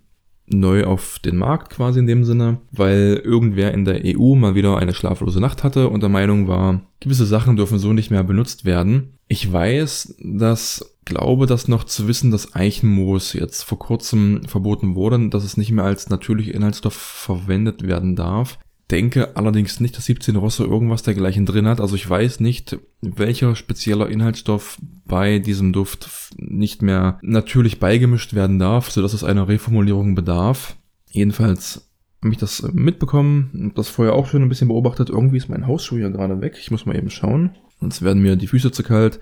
neu 0.52 0.84
auf 0.84 1.18
den 1.18 1.36
Markt 1.36 1.70
quasi 1.70 1.98
in 1.98 2.06
dem 2.06 2.24
Sinne, 2.24 2.58
weil 2.70 3.20
irgendwer 3.24 3.72
in 3.72 3.84
der 3.84 4.02
EU 4.04 4.34
mal 4.34 4.54
wieder 4.54 4.76
eine 4.76 4.94
schlaflose 4.94 5.40
Nacht 5.40 5.64
hatte 5.64 5.88
und 5.88 6.02
der 6.02 6.08
Meinung 6.08 6.48
war, 6.48 6.82
gewisse 7.00 7.26
Sachen 7.26 7.56
dürfen 7.56 7.78
so 7.78 7.92
nicht 7.92 8.10
mehr 8.10 8.24
benutzt 8.24 8.64
werden. 8.64 9.14
Ich 9.28 9.50
weiß, 9.50 10.16
dass 10.22 10.96
glaube, 11.04 11.46
das 11.46 11.68
noch 11.68 11.84
zu 11.84 12.06
wissen, 12.06 12.30
dass 12.30 12.54
Eichenmoos 12.54 13.32
jetzt 13.32 13.62
vor 13.62 13.78
kurzem 13.78 14.42
verboten 14.46 14.94
wurde, 14.94 15.28
dass 15.28 15.44
es 15.44 15.56
nicht 15.56 15.72
mehr 15.72 15.84
als 15.84 16.08
natürlicher 16.08 16.54
Inhaltsstoff 16.54 16.94
verwendet 16.94 17.86
werden 17.86 18.14
darf 18.14 18.58
denke 18.92 19.36
allerdings 19.36 19.80
nicht, 19.80 19.96
dass 19.96 20.04
17 20.04 20.36
Rosso 20.36 20.64
irgendwas 20.64 21.02
dergleichen 21.02 21.46
drin 21.46 21.66
hat. 21.66 21.80
Also 21.80 21.96
ich 21.96 22.08
weiß 22.08 22.40
nicht, 22.40 22.78
welcher 23.00 23.56
spezieller 23.56 24.08
Inhaltsstoff 24.08 24.78
bei 25.06 25.38
diesem 25.38 25.72
Duft 25.72 26.10
nicht 26.36 26.82
mehr 26.82 27.18
natürlich 27.22 27.80
beigemischt 27.80 28.34
werden 28.34 28.58
darf, 28.58 28.90
sodass 28.90 29.14
es 29.14 29.24
einer 29.24 29.48
Reformulierung 29.48 30.14
bedarf. 30.14 30.76
Jedenfalls 31.10 31.90
habe 32.22 32.34
ich 32.34 32.38
das 32.38 32.62
mitbekommen, 32.72 33.72
das 33.74 33.88
vorher 33.88 34.14
auch 34.14 34.26
schon 34.26 34.42
ein 34.42 34.48
bisschen 34.50 34.68
beobachtet. 34.68 35.08
Irgendwie 35.08 35.38
ist 35.38 35.48
mein 35.48 35.66
Hausschuh 35.66 35.96
hier 35.96 36.10
gerade 36.10 36.42
weg. 36.42 36.56
Ich 36.60 36.70
muss 36.70 36.84
mal 36.84 36.96
eben 36.96 37.10
schauen. 37.10 37.56
sonst 37.80 38.02
werden 38.02 38.22
mir 38.22 38.36
die 38.36 38.46
Füße 38.46 38.72
zu 38.72 38.82
kalt. 38.82 39.20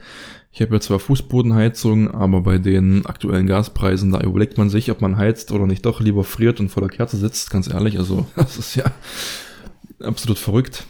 Ich 0.51 0.61
habe 0.61 0.75
ja 0.75 0.81
zwar 0.81 0.99
Fußbodenheizung, 0.99 2.11
aber 2.11 2.41
bei 2.41 2.59
den 2.59 3.07
aktuellen 3.07 3.47
Gaspreisen, 3.47 4.11
da 4.11 4.21
überlegt 4.21 4.59
man 4.59 4.69
sich, 4.69 4.91
ob 4.91 5.01
man 5.01 5.17
heizt 5.17 5.53
oder 5.53 5.69
nicht 5.69 5.87
doch 5.87 6.01
lieber 6.01 6.25
friert 6.25 6.59
und 6.59 6.71
vor 6.71 6.83
der 6.83 6.91
Kerze 6.91 7.17
sitzt, 7.17 7.51
ganz 7.51 7.73
ehrlich. 7.73 7.99
Also 7.99 8.27
das 8.37 8.59
ist 8.59 8.75
ja 8.75 8.85
absolut 10.03 10.39
verrückt. 10.39 10.87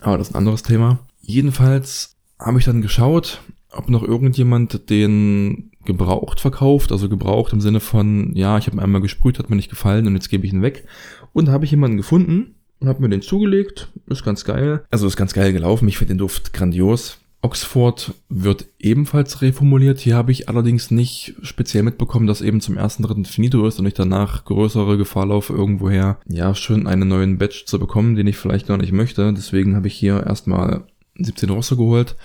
Aber 0.00 0.18
das 0.18 0.28
ist 0.28 0.34
ein 0.34 0.38
anderes 0.38 0.62
Thema. 0.62 1.00
Jedenfalls 1.20 2.16
habe 2.38 2.58
ich 2.58 2.64
dann 2.64 2.82
geschaut, 2.82 3.40
ob 3.70 3.88
noch 3.88 4.02
irgendjemand 4.02 4.90
den 4.90 5.70
gebraucht 5.84 6.40
verkauft, 6.40 6.92
also 6.92 7.08
gebraucht 7.08 7.52
im 7.52 7.60
Sinne 7.60 7.80
von, 7.80 8.34
ja, 8.34 8.58
ich 8.58 8.66
habe 8.66 8.76
ihn 8.76 8.80
einmal 8.80 9.00
gesprüht, 9.00 9.38
hat 9.38 9.50
mir 9.50 9.56
nicht 9.56 9.70
gefallen 9.70 10.06
und 10.06 10.14
jetzt 10.14 10.28
gebe 10.28 10.46
ich 10.46 10.52
ihn 10.52 10.62
weg. 10.62 10.84
Und 11.32 11.48
habe 11.48 11.64
ich 11.64 11.70
jemanden 11.70 11.96
gefunden 11.96 12.54
und 12.80 12.88
habe 12.88 13.00
mir 13.00 13.08
den 13.08 13.22
zugelegt. 13.22 13.90
Ist 14.06 14.24
ganz 14.24 14.44
geil. 14.44 14.84
Also 14.90 15.06
ist 15.06 15.16
ganz 15.16 15.32
geil 15.32 15.52
gelaufen. 15.52 15.88
Ich 15.88 15.98
finde 15.98 16.14
den 16.14 16.18
Duft 16.18 16.52
grandios. 16.52 17.18
Oxford 17.42 18.14
wird 18.28 18.66
ebenfalls 18.78 19.42
reformuliert. 19.42 19.98
Hier 19.98 20.16
habe 20.16 20.30
ich 20.30 20.48
allerdings 20.48 20.92
nicht 20.92 21.34
speziell 21.42 21.82
mitbekommen, 21.82 22.28
dass 22.28 22.40
eben 22.40 22.60
zum 22.60 22.76
ersten, 22.76 23.02
dritten 23.02 23.24
Finito 23.24 23.66
ist 23.66 23.80
und 23.80 23.86
ich 23.86 23.94
danach 23.94 24.44
größere 24.44 24.96
Gefahr 24.96 25.26
laufe, 25.26 25.52
irgendwoher, 25.52 26.18
ja, 26.28 26.54
schon 26.54 26.86
einen 26.86 27.08
neuen 27.08 27.38
Batch 27.38 27.66
zu 27.66 27.80
bekommen, 27.80 28.14
den 28.14 28.28
ich 28.28 28.36
vielleicht 28.36 28.68
gar 28.68 28.76
nicht 28.76 28.92
möchte. 28.92 29.32
Deswegen 29.32 29.74
habe 29.74 29.88
ich 29.88 29.94
hier 29.94 30.24
erstmal 30.24 30.84
17 31.16 31.50
Rosso 31.50 31.76
geholt. 31.76 32.16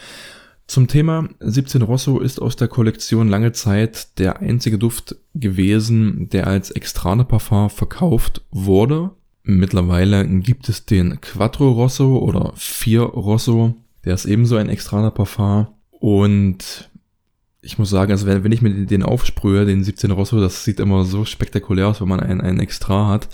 Zum 0.68 0.88
Thema 0.88 1.30
17 1.40 1.82
Rosso 1.82 2.20
ist 2.20 2.42
aus 2.42 2.56
der 2.56 2.68
Kollektion 2.68 3.28
lange 3.28 3.54
Zeit 3.54 4.20
der 4.20 4.40
einzige 4.42 4.78
Duft 4.78 5.16
gewesen, 5.34 6.30
der 6.30 6.46
als 6.46 6.72
Extrane 6.72 7.24
Parfum 7.26 7.70
verkauft 7.70 8.42
wurde. 8.52 9.12
Mittlerweile 9.44 10.28
gibt 10.28 10.68
es 10.68 10.86
den 10.86 11.22
Quattro 11.22 11.72
Rosso 11.72 12.18
oder 12.18 12.52
4 12.56 13.02
Rosso. 13.02 13.76
Der 14.08 14.14
ist 14.14 14.24
ebenso 14.24 14.56
ein 14.56 14.70
Extraner 14.70 15.12
Parfum. 15.12 15.68
Und 15.92 16.90
ich 17.60 17.78
muss 17.78 17.90
sagen, 17.90 18.14
also 18.14 18.26
wenn, 18.26 18.42
wenn 18.46 18.54
ich 18.54 18.62
mir 18.62 18.86
den 18.86 19.04
aufsprühe, 19.04 19.66
den 19.66 19.84
17 19.84 20.12
Rosso, 20.12 20.40
das 20.40 20.64
sieht 20.64 20.80
immer 20.80 21.04
so 21.04 21.26
spektakulär 21.26 21.90
aus, 21.90 22.00
wenn 22.00 22.08
man 22.08 22.22
einen, 22.22 22.40
einen 22.40 22.62
Extra 22.62 23.10
hat. 23.10 23.28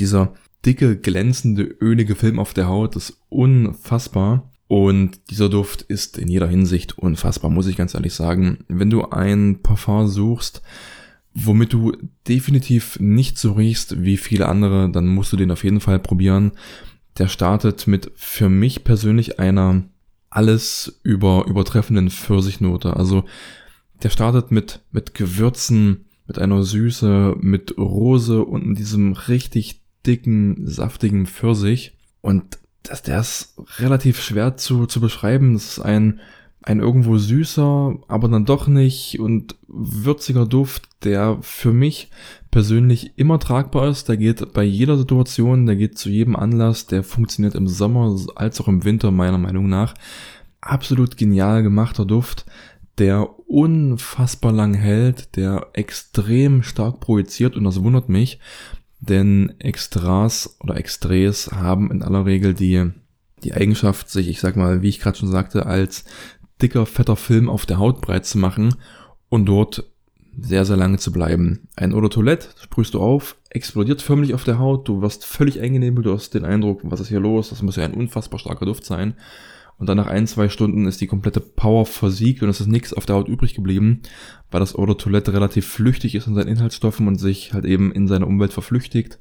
Dieser 0.00 0.34
dicke, 0.64 0.96
glänzende, 0.96 1.62
ölige 1.62 2.16
Film 2.16 2.40
auf 2.40 2.54
der 2.54 2.66
Haut 2.66 2.96
ist 2.96 3.20
unfassbar. 3.28 4.50
Und 4.66 5.30
dieser 5.30 5.48
Duft 5.48 5.82
ist 5.82 6.18
in 6.18 6.26
jeder 6.26 6.48
Hinsicht 6.48 6.98
unfassbar, 6.98 7.48
muss 7.48 7.68
ich 7.68 7.76
ganz 7.76 7.94
ehrlich 7.94 8.14
sagen. 8.14 8.64
Wenn 8.66 8.90
du 8.90 9.04
ein 9.04 9.62
Parfum 9.62 10.08
suchst, 10.08 10.60
womit 11.34 11.72
du 11.72 11.92
definitiv 12.26 12.98
nicht 12.98 13.38
so 13.38 13.52
riechst 13.52 14.02
wie 14.02 14.16
viele 14.16 14.48
andere, 14.48 14.90
dann 14.90 15.06
musst 15.06 15.32
du 15.32 15.36
den 15.36 15.52
auf 15.52 15.62
jeden 15.62 15.78
Fall 15.78 16.00
probieren. 16.00 16.50
Der 17.16 17.28
startet 17.28 17.86
mit 17.86 18.10
für 18.16 18.48
mich 18.48 18.82
persönlich 18.82 19.38
einer 19.38 19.84
alles 20.36 21.00
über 21.02 21.46
übertreffenden 21.46 22.10
Pfirsichnote. 22.10 22.94
Also 22.94 23.24
der 24.02 24.10
startet 24.10 24.50
mit 24.50 24.82
mit 24.92 25.14
Gewürzen, 25.14 26.04
mit 26.26 26.38
einer 26.38 26.62
Süße, 26.62 27.36
mit 27.40 27.78
Rose 27.78 28.44
und 28.44 28.74
diesem 28.74 29.14
richtig 29.14 29.80
dicken, 30.06 30.66
saftigen 30.66 31.26
Pfirsich. 31.26 31.96
Und 32.20 32.58
das, 32.82 33.02
der 33.02 33.20
ist 33.20 33.54
relativ 33.78 34.22
schwer 34.22 34.58
zu, 34.58 34.84
zu 34.84 35.00
beschreiben. 35.00 35.54
Das 35.54 35.78
ist 35.78 35.80
ein, 35.80 36.20
ein 36.62 36.80
irgendwo 36.80 37.16
süßer, 37.16 37.96
aber 38.06 38.28
dann 38.28 38.44
doch 38.44 38.66
nicht 38.66 39.18
und 39.18 39.56
würziger 39.68 40.44
Duft, 40.44 40.88
der 41.02 41.38
für 41.40 41.72
mich 41.72 42.10
persönlich 42.56 43.18
immer 43.18 43.38
tragbar 43.38 43.86
ist. 43.86 44.08
Der 44.08 44.16
geht 44.16 44.54
bei 44.54 44.62
jeder 44.62 44.96
Situation, 44.96 45.66
der 45.66 45.76
geht 45.76 45.98
zu 45.98 46.08
jedem 46.08 46.34
Anlass, 46.34 46.86
der 46.86 47.02
funktioniert 47.02 47.54
im 47.54 47.68
Sommer 47.68 48.16
als 48.34 48.62
auch 48.62 48.68
im 48.68 48.82
Winter 48.82 49.10
meiner 49.10 49.36
Meinung 49.36 49.68
nach. 49.68 49.92
Absolut 50.62 51.18
genial 51.18 51.62
gemachter 51.62 52.06
Duft, 52.06 52.46
der 52.96 53.28
unfassbar 53.46 54.52
lang 54.52 54.72
hält, 54.72 55.36
der 55.36 55.66
extrem 55.74 56.62
stark 56.62 56.98
projiziert 57.00 57.56
und 57.56 57.64
das 57.64 57.82
wundert 57.82 58.08
mich. 58.08 58.40
Denn 59.00 59.52
Extras 59.58 60.56
oder 60.60 60.78
Extras 60.78 61.50
haben 61.52 61.90
in 61.90 62.02
aller 62.02 62.24
Regel 62.24 62.54
die, 62.54 62.90
die 63.44 63.52
Eigenschaft, 63.52 64.08
sich, 64.08 64.30
ich 64.30 64.40
sag 64.40 64.56
mal, 64.56 64.80
wie 64.80 64.88
ich 64.88 65.00
gerade 65.00 65.18
schon 65.18 65.30
sagte, 65.30 65.66
als 65.66 66.06
dicker, 66.62 66.86
fetter 66.86 67.16
Film 67.16 67.50
auf 67.50 67.66
der 67.66 67.78
Haut 67.78 68.00
breit 68.00 68.24
zu 68.24 68.38
machen 68.38 68.76
und 69.28 69.44
dort 69.44 69.84
sehr, 70.38 70.64
sehr 70.64 70.76
lange 70.76 70.98
zu 70.98 71.12
bleiben. 71.12 71.68
Ein 71.76 71.92
Eau 71.92 72.00
de 72.00 72.10
Toilette 72.10 72.48
sprühst 72.60 72.94
du 72.94 73.00
auf, 73.00 73.36
explodiert 73.50 74.02
förmlich 74.02 74.34
auf 74.34 74.44
der 74.44 74.58
Haut, 74.58 74.88
du 74.88 75.02
wirst 75.02 75.24
völlig 75.24 75.60
eingenebelt, 75.60 76.06
du 76.06 76.12
hast 76.12 76.34
den 76.34 76.44
Eindruck, 76.44 76.80
was 76.84 77.00
ist 77.00 77.08
hier 77.08 77.20
los, 77.20 77.50
das 77.50 77.62
muss 77.62 77.76
ja 77.76 77.84
ein 77.84 77.94
unfassbar 77.94 78.38
starker 78.38 78.66
Duft 78.66 78.84
sein 78.84 79.14
und 79.78 79.88
dann 79.88 79.96
nach 79.96 80.06
ein, 80.06 80.26
zwei 80.26 80.48
Stunden 80.48 80.86
ist 80.86 81.00
die 81.00 81.06
komplette 81.06 81.40
Power 81.40 81.84
versiegt 81.84 82.42
und 82.42 82.48
es 82.48 82.60
ist 82.60 82.68
nichts 82.68 82.94
auf 82.94 83.06
der 83.06 83.16
Haut 83.16 83.28
übrig 83.28 83.54
geblieben, 83.54 84.00
weil 84.50 84.60
das 84.60 84.74
Eau 84.74 84.86
de 84.86 84.94
Toilette 84.94 85.32
relativ 85.32 85.66
flüchtig 85.66 86.14
ist 86.14 86.26
in 86.26 86.34
seinen 86.34 86.48
Inhaltsstoffen 86.48 87.06
und 87.06 87.16
sich 87.16 87.52
halt 87.52 87.64
eben 87.64 87.92
in 87.92 88.08
seine 88.08 88.26
Umwelt 88.26 88.52
verflüchtigt. 88.52 89.18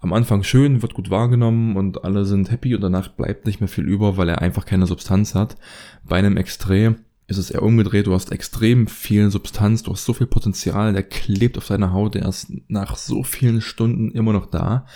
Am 0.00 0.12
Anfang 0.12 0.42
schön, 0.44 0.82
wird 0.82 0.94
gut 0.94 1.10
wahrgenommen 1.10 1.76
und 1.76 2.04
alle 2.04 2.24
sind 2.24 2.50
happy 2.50 2.74
und 2.74 2.82
danach 2.82 3.08
bleibt 3.08 3.46
nicht 3.46 3.60
mehr 3.60 3.68
viel 3.68 3.88
über, 3.88 4.16
weil 4.16 4.28
er 4.28 4.42
einfach 4.42 4.64
keine 4.64 4.86
Substanz 4.86 5.34
hat. 5.34 5.56
Bei 6.04 6.16
einem 6.16 6.36
Extré 6.36 6.94
ist 7.28 7.38
es 7.38 7.50
eher 7.50 7.62
umgedreht, 7.62 8.08
du 8.08 8.14
hast 8.14 8.32
extrem 8.32 8.88
viel 8.88 9.30
Substanz, 9.30 9.84
du 9.84 9.92
hast 9.92 10.04
so 10.04 10.12
viel 10.12 10.26
Potenzial, 10.26 10.92
der 10.92 11.04
klebt 11.04 11.56
auf 11.56 11.68
deiner 11.68 11.92
Haut, 11.92 12.14
der 12.14 12.26
ist 12.26 12.50
nach 12.66 12.96
so 12.96 13.22
vielen 13.22 13.60
Stunden 13.60 14.10
immer 14.10 14.32
noch 14.32 14.46
da 14.46 14.86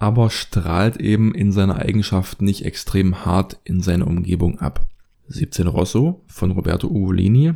aber 0.00 0.30
strahlt 0.30 0.98
eben 0.98 1.34
in 1.34 1.50
seiner 1.52 1.76
Eigenschaft 1.76 2.40
nicht 2.40 2.64
extrem 2.64 3.24
hart 3.24 3.58
in 3.64 3.80
seine 3.80 4.06
Umgebung 4.06 4.60
ab. 4.60 4.86
17 5.26 5.66
Rosso 5.66 6.22
von 6.28 6.52
Roberto 6.52 6.86
Ugolini 6.86 7.54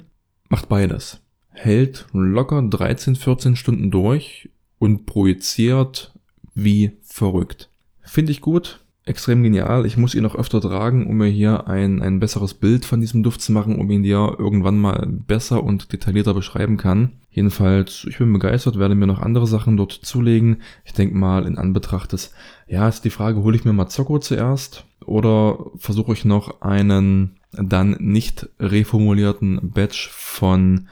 macht 0.49 0.69
beides. 0.69 1.21
Hält 1.51 2.07
locker 2.13 2.61
13, 2.61 3.15
14 3.15 3.57
Stunden 3.57 3.91
durch 3.91 4.51
und 4.79 5.07
projiziert 5.07 6.13
wie 6.55 6.99
verrückt. 7.03 7.71
Finde 8.03 8.33
ich 8.33 8.41
gut, 8.41 8.81
extrem 9.05 9.43
genial. 9.43 9.85
Ich 9.85 9.97
muss 9.97 10.15
ihn 10.15 10.23
noch 10.23 10.37
öfter 10.37 10.61
tragen, 10.61 11.07
um 11.07 11.17
mir 11.17 11.27
hier 11.27 11.67
ein, 11.67 12.03
ein 12.03 12.21
besseres 12.21 12.55
Bild 12.55 12.85
von 12.85 13.01
diesem 13.01 13.23
Duft 13.23 13.41
zu 13.43 13.53
machen, 13.53 13.77
um 13.77 13.91
ihn 13.91 14.03
dir 14.03 14.37
irgendwann 14.39 14.79
mal 14.79 15.07
besser 15.07 15.63
und 15.65 15.93
detaillierter 15.93 16.35
beschreiben 16.35 16.77
kann. 16.77 17.13
Jedenfalls, 17.31 18.07
ich 18.09 18.19
bin 18.19 18.33
begeistert, 18.33 18.79
werde 18.79 18.95
mir 18.95 19.07
noch 19.07 19.21
andere 19.21 19.47
Sachen 19.47 19.77
dort 19.77 19.93
zulegen. 19.93 20.63
Ich 20.85 20.93
denke 20.93 21.17
mal, 21.17 21.47
in 21.47 21.59
Anbetracht 21.59 22.13
des, 22.13 22.33
ja, 22.69 22.89
ist 22.89 23.05
die 23.05 23.11
Frage, 23.11 23.43
hole 23.43 23.57
ich 23.57 23.65
mir 23.65 23.73
Mazzocco 23.73 24.19
zuerst 24.19 24.85
oder 25.05 25.59
versuche 25.77 26.13
ich 26.13 26.25
noch 26.25 26.61
einen 26.61 27.39
dann 27.53 27.97
nicht 27.99 28.49
reformulierten 28.61 29.73
Batch 29.73 30.11
von 30.11 30.89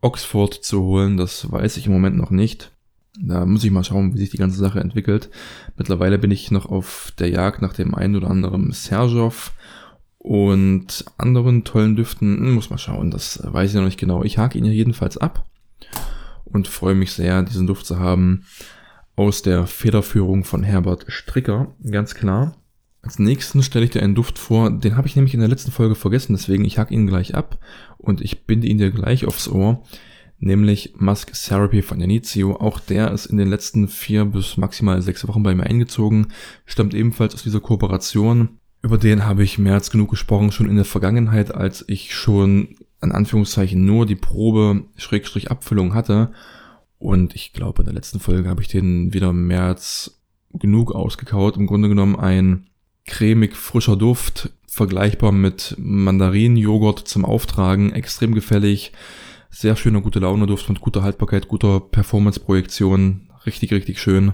Oxford 0.00 0.54
zu 0.54 0.82
holen. 0.82 1.16
Das 1.16 1.50
weiß 1.50 1.76
ich 1.76 1.86
im 1.86 1.92
Moment 1.92 2.16
noch 2.16 2.30
nicht. 2.30 2.70
Da 3.20 3.44
muss 3.46 3.64
ich 3.64 3.70
mal 3.70 3.84
schauen, 3.84 4.14
wie 4.14 4.18
sich 4.18 4.30
die 4.30 4.36
ganze 4.36 4.58
Sache 4.58 4.80
entwickelt. 4.80 5.28
Mittlerweile 5.76 6.18
bin 6.18 6.30
ich 6.30 6.50
noch 6.50 6.66
auf 6.66 7.12
der 7.18 7.28
Jagd 7.28 7.62
nach 7.62 7.72
dem 7.72 7.94
einen 7.94 8.16
oder 8.16 8.30
anderen 8.30 8.72
Serjov 8.72 9.52
und 10.18 11.04
anderen 11.16 11.64
tollen 11.64 11.96
Düften. 11.96 12.52
Muss 12.52 12.70
mal 12.70 12.78
schauen, 12.78 13.10
das 13.10 13.40
weiß 13.42 13.70
ich 13.70 13.76
noch 13.76 13.84
nicht 13.84 13.98
genau. 13.98 14.22
Ich 14.22 14.38
hake 14.38 14.56
ihn 14.56 14.64
ja 14.64 14.72
jedenfalls 14.72 15.16
ab 15.16 15.44
und 16.44 16.68
freue 16.68 16.94
mich 16.94 17.12
sehr, 17.12 17.42
diesen 17.42 17.66
Duft 17.66 17.86
zu 17.86 17.98
haben 17.98 18.44
aus 19.16 19.42
der 19.42 19.66
Federführung 19.66 20.44
von 20.44 20.62
Herbert 20.62 21.06
Stricker, 21.08 21.74
ganz 21.90 22.14
klar. 22.14 22.56
Als 23.02 23.18
nächsten 23.18 23.62
stelle 23.62 23.84
ich 23.84 23.90
dir 23.90 24.02
einen 24.02 24.14
Duft 24.14 24.38
vor, 24.38 24.70
den 24.70 24.96
habe 24.96 25.08
ich 25.08 25.16
nämlich 25.16 25.34
in 25.34 25.40
der 25.40 25.48
letzten 25.48 25.70
Folge 25.72 25.94
vergessen, 25.94 26.34
deswegen 26.34 26.64
ich 26.64 26.78
hake 26.78 26.94
ihn 26.94 27.06
gleich 27.06 27.34
ab 27.34 27.58
und 27.96 28.20
ich 28.20 28.44
binde 28.44 28.66
ihn 28.66 28.78
dir 28.78 28.90
gleich 28.90 29.26
aufs 29.26 29.48
Ohr 29.48 29.82
nämlich 30.38 30.94
Musk 30.98 31.32
Therapy 31.32 31.82
von 31.82 32.00
Janizio. 32.00 32.56
Auch 32.56 32.80
der 32.80 33.12
ist 33.12 33.26
in 33.26 33.36
den 33.36 33.48
letzten 33.48 33.88
vier 33.88 34.24
bis 34.24 34.56
maximal 34.56 35.02
sechs 35.02 35.26
Wochen 35.26 35.42
bei 35.42 35.54
mir 35.54 35.64
eingezogen, 35.64 36.28
stammt 36.66 36.94
ebenfalls 36.94 37.34
aus 37.34 37.42
dieser 37.42 37.60
Kooperation. 37.60 38.58
Über 38.82 38.98
den 38.98 39.24
habe 39.24 39.42
ich 39.42 39.58
mehr 39.58 39.74
als 39.74 39.90
genug 39.90 40.10
gesprochen, 40.10 40.52
schon 40.52 40.68
in 40.68 40.76
der 40.76 40.84
Vergangenheit, 40.84 41.52
als 41.52 41.84
ich 41.88 42.14
schon 42.14 42.76
an 43.00 43.12
Anführungszeichen 43.12 43.84
nur 43.84 44.06
die 44.06 44.16
Probe 44.16 44.84
Schrägstrich 44.96 45.50
Abfüllung 45.50 45.94
hatte. 45.94 46.32
Und 46.98 47.34
ich 47.34 47.52
glaube, 47.52 47.82
in 47.82 47.86
der 47.86 47.94
letzten 47.94 48.20
Folge 48.20 48.48
habe 48.48 48.62
ich 48.62 48.68
den 48.68 49.12
wieder 49.12 49.32
mehr 49.32 49.64
als 49.64 50.20
genug 50.52 50.92
ausgekaut. 50.92 51.56
Im 51.56 51.66
Grunde 51.66 51.88
genommen 51.88 52.16
ein 52.16 52.66
cremig 53.06 53.56
frischer 53.56 53.96
Duft, 53.96 54.50
vergleichbar 54.66 55.32
mit 55.32 55.74
Mandarinenjoghurt 55.78 57.00
zum 57.00 57.24
Auftragen, 57.24 57.92
extrem 57.92 58.34
gefällig, 58.34 58.92
sehr 59.50 59.76
schöner, 59.76 60.00
gute 60.00 60.18
Laune 60.18 60.46
Duft 60.46 60.68
mit 60.68 60.80
guter 60.80 61.02
Haltbarkeit, 61.02 61.48
guter 61.48 61.80
Performance-Projektion. 61.80 63.30
Richtig, 63.46 63.72
richtig 63.72 64.00
schön. 64.00 64.32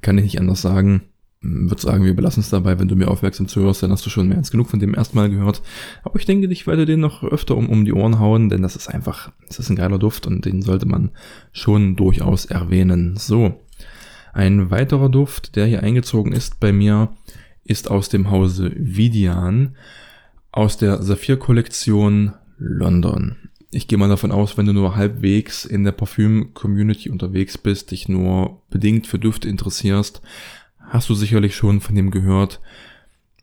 Kann 0.00 0.18
ich 0.18 0.24
nicht 0.24 0.40
anders 0.40 0.62
sagen. 0.62 1.02
Würde 1.40 1.80
sagen, 1.80 2.04
wir 2.04 2.16
belassen 2.16 2.40
es 2.40 2.50
dabei. 2.50 2.78
Wenn 2.78 2.88
du 2.88 2.96
mir 2.96 3.08
aufmerksam 3.08 3.46
zuhörst, 3.46 3.82
dann 3.82 3.92
hast 3.92 4.04
du 4.06 4.10
schon 4.10 4.28
mehr 4.28 4.38
als 4.38 4.50
genug 4.50 4.68
von 4.68 4.80
dem 4.80 4.94
ersten 4.94 5.16
Mal 5.16 5.30
gehört. 5.30 5.62
Aber 6.02 6.18
ich 6.18 6.24
denke, 6.24 6.48
ich 6.48 6.66
werde 6.66 6.86
den 6.86 7.00
noch 7.00 7.22
öfter 7.22 7.56
um, 7.56 7.68
um 7.68 7.84
die 7.84 7.92
Ohren 7.92 8.18
hauen, 8.18 8.48
denn 8.48 8.62
das 8.62 8.74
ist 8.76 8.88
einfach, 8.88 9.30
das 9.46 9.58
ist 9.58 9.68
ein 9.68 9.76
geiler 9.76 9.98
Duft 9.98 10.26
und 10.26 10.44
den 10.44 10.62
sollte 10.62 10.86
man 10.86 11.10
schon 11.52 11.94
durchaus 11.94 12.46
erwähnen. 12.46 13.16
So. 13.16 13.60
Ein 14.32 14.70
weiterer 14.70 15.08
Duft, 15.08 15.56
der 15.56 15.66
hier 15.66 15.82
eingezogen 15.82 16.32
ist 16.32 16.60
bei 16.60 16.72
mir, 16.72 17.10
ist 17.64 17.90
aus 17.90 18.08
dem 18.08 18.30
Hause 18.30 18.72
Vidian 18.76 19.76
aus 20.52 20.78
der 20.78 21.02
Saphir-Kollektion 21.02 22.32
London. 22.58 23.45
Ich 23.76 23.88
gehe 23.88 23.98
mal 23.98 24.08
davon 24.08 24.32
aus, 24.32 24.56
wenn 24.56 24.64
du 24.64 24.72
nur 24.72 24.96
halbwegs 24.96 25.66
in 25.66 25.84
der 25.84 25.92
Parfüm-Community 25.92 27.10
unterwegs 27.10 27.58
bist, 27.58 27.90
dich 27.90 28.08
nur 28.08 28.62
bedingt 28.70 29.06
für 29.06 29.18
Düfte 29.18 29.50
interessierst, 29.50 30.22
hast 30.80 31.10
du 31.10 31.14
sicherlich 31.14 31.54
schon 31.54 31.82
von 31.82 31.94
dem 31.94 32.10
gehört, 32.10 32.62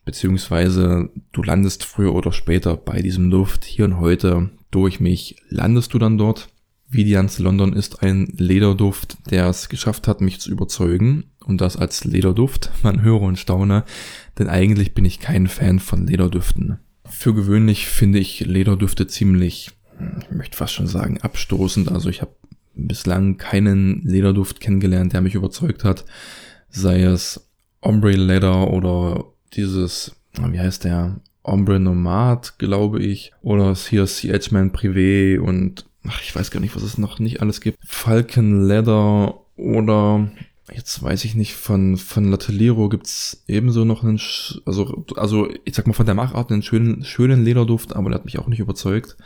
beziehungsweise 0.05 1.11
du 1.33 1.43
landest 1.43 1.83
früher 1.83 2.15
oder 2.15 2.31
später 2.31 2.77
bei 2.77 3.03
diesem 3.03 3.29
Duft 3.29 3.63
hier 3.63 3.85
und 3.85 3.99
heute 3.99 4.49
durch 4.71 4.99
mich 4.99 5.35
landest 5.49 5.93
du 5.93 5.99
dann 5.99 6.17
dort. 6.17 6.49
Vidians 6.89 7.37
London 7.37 7.71
ist 7.71 8.01
ein 8.01 8.33
Lederduft, 8.35 9.17
der 9.29 9.49
es 9.49 9.69
geschafft 9.69 10.07
hat, 10.07 10.19
mich 10.19 10.39
zu 10.39 10.49
überzeugen. 10.49 11.25
Und 11.45 11.61
das 11.61 11.77
als 11.77 12.05
Lederduft. 12.05 12.71
Man 12.81 13.03
höre 13.03 13.21
und 13.21 13.37
staune, 13.37 13.83
denn 14.39 14.49
eigentlich 14.49 14.95
bin 14.95 15.05
ich 15.05 15.19
kein 15.19 15.45
Fan 15.45 15.79
von 15.79 16.07
Lederdüften. 16.07 16.79
Für 17.05 17.35
gewöhnlich 17.35 17.85
finde 17.85 18.17
ich 18.17 18.39
Lederdüfte 18.39 19.05
ziemlich, 19.05 19.69
ich 20.21 20.31
möchte 20.31 20.57
fast 20.57 20.73
schon 20.73 20.87
sagen, 20.87 21.19
abstoßend. 21.21 21.91
Also 21.91 22.09
ich 22.09 22.21
habe 22.21 22.35
bislang 22.75 23.37
keinen 23.37 24.01
Lederduft 24.03 24.59
kennengelernt, 24.59 25.13
der 25.13 25.21
mich 25.21 25.35
überzeugt 25.35 25.83
hat. 25.83 26.05
Sei 26.69 27.01
es 27.03 27.49
Ombre 27.81 28.11
Leather 28.11 28.71
oder 28.71 29.25
dieses, 29.53 30.15
wie 30.33 30.59
heißt 30.59 30.85
der? 30.85 31.19
Ombre 31.43 31.79
Nomad, 31.79 32.57
glaube 32.57 33.01
ich. 33.01 33.33
Oder 33.41 33.75
hier 33.75 34.07
Sea 34.07 34.33
Edgeman 34.33 34.71
Privé 34.71 35.39
und 35.39 35.85
ach, 36.07 36.21
ich 36.23 36.35
weiß 36.35 36.51
gar 36.51 36.59
nicht, 36.61 36.75
was 36.75 36.83
es 36.83 36.97
noch 36.97 37.19
nicht 37.19 37.41
alles 37.41 37.61
gibt. 37.61 37.77
Falcon 37.85 38.65
Leather 38.65 39.39
oder 39.55 40.31
jetzt 40.71 41.03
weiß 41.03 41.25
ich 41.25 41.35
nicht, 41.35 41.53
von, 41.53 41.97
von 41.97 42.31
Latellero 42.31 42.89
gibt's 42.89 43.43
ebenso 43.47 43.85
noch 43.85 44.03
einen, 44.03 44.19
also, 44.65 45.05
also 45.15 45.49
ich 45.65 45.75
sag 45.75 45.87
mal 45.87 45.93
von 45.93 46.05
der 46.05 46.15
Machart 46.15 46.51
einen 46.51 46.63
schönen, 46.63 47.03
schönen 47.03 47.43
Lederduft, 47.43 47.95
aber 47.95 48.09
der 48.09 48.19
hat 48.19 48.25
mich 48.25 48.39
auch 48.39 48.47
nicht 48.47 48.59
überzeugt. 48.59 49.17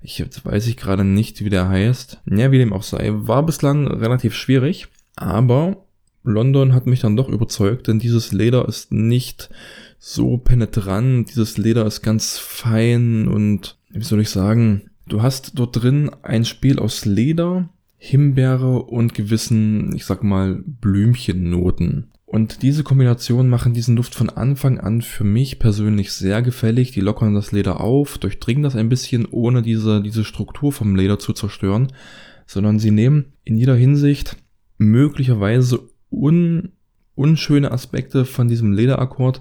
Ich 0.00 0.18
jetzt 0.18 0.44
weiß 0.44 0.66
ich 0.66 0.76
gerade 0.76 1.04
nicht, 1.04 1.44
wie 1.44 1.50
der 1.50 1.68
heißt. 1.68 2.20
Ja, 2.30 2.52
wie 2.52 2.58
dem 2.58 2.72
auch 2.72 2.82
sei. 2.82 3.10
War 3.12 3.44
bislang 3.44 3.86
relativ 3.86 4.34
schwierig, 4.34 4.88
aber 5.16 5.84
London 6.22 6.74
hat 6.74 6.86
mich 6.86 7.00
dann 7.00 7.16
doch 7.16 7.28
überzeugt, 7.28 7.88
denn 7.88 7.98
dieses 7.98 8.32
Leder 8.32 8.68
ist 8.68 8.92
nicht 8.92 9.50
so 9.98 10.38
penetrant, 10.38 11.30
dieses 11.30 11.58
Leder 11.58 11.84
ist 11.86 12.02
ganz 12.02 12.38
fein 12.38 13.26
und, 13.26 13.76
wie 13.90 14.04
soll 14.04 14.20
ich 14.20 14.30
sagen, 14.30 14.88
Du 15.08 15.22
hast 15.22 15.52
dort 15.58 15.82
drin 15.82 16.10
ein 16.22 16.44
Spiel 16.44 16.78
aus 16.78 17.06
Leder, 17.06 17.70
Himbeere 17.96 18.82
und 18.82 19.14
gewissen, 19.14 19.94
ich 19.96 20.04
sag 20.04 20.22
mal, 20.22 20.62
Blümchennoten. 20.66 22.12
Und 22.30 22.60
diese 22.60 22.84
Kombination 22.84 23.48
machen 23.48 23.72
diesen 23.72 23.96
Duft 23.96 24.14
von 24.14 24.28
Anfang 24.28 24.78
an 24.78 25.00
für 25.00 25.24
mich 25.24 25.58
persönlich 25.58 26.12
sehr 26.12 26.42
gefällig. 26.42 26.92
Die 26.92 27.00
lockern 27.00 27.34
das 27.34 27.52
Leder 27.52 27.80
auf, 27.80 28.18
durchdringen 28.18 28.62
das 28.62 28.76
ein 28.76 28.90
bisschen, 28.90 29.26
ohne 29.30 29.62
diese, 29.62 30.02
diese 30.02 30.26
Struktur 30.26 30.70
vom 30.70 30.94
Leder 30.94 31.18
zu 31.18 31.32
zerstören, 31.32 31.90
sondern 32.46 32.78
sie 32.78 32.90
nehmen 32.90 33.32
in 33.44 33.56
jeder 33.56 33.76
Hinsicht 33.76 34.36
möglicherweise 34.76 35.88
un, 36.10 36.72
unschöne 37.14 37.72
Aspekte 37.72 38.26
von 38.26 38.46
diesem 38.46 38.72
Lederakkord 38.72 39.40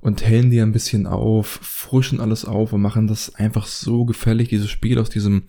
und 0.00 0.24
hellen 0.24 0.50
die 0.50 0.60
ein 0.60 0.72
bisschen 0.72 1.08
auf, 1.08 1.48
frischen 1.48 2.20
alles 2.20 2.44
auf 2.44 2.72
und 2.72 2.80
machen 2.80 3.08
das 3.08 3.34
einfach 3.34 3.66
so 3.66 4.04
gefällig, 4.04 4.48
dieses 4.48 4.70
Spiel 4.70 5.00
aus 5.00 5.10
diesem, 5.10 5.42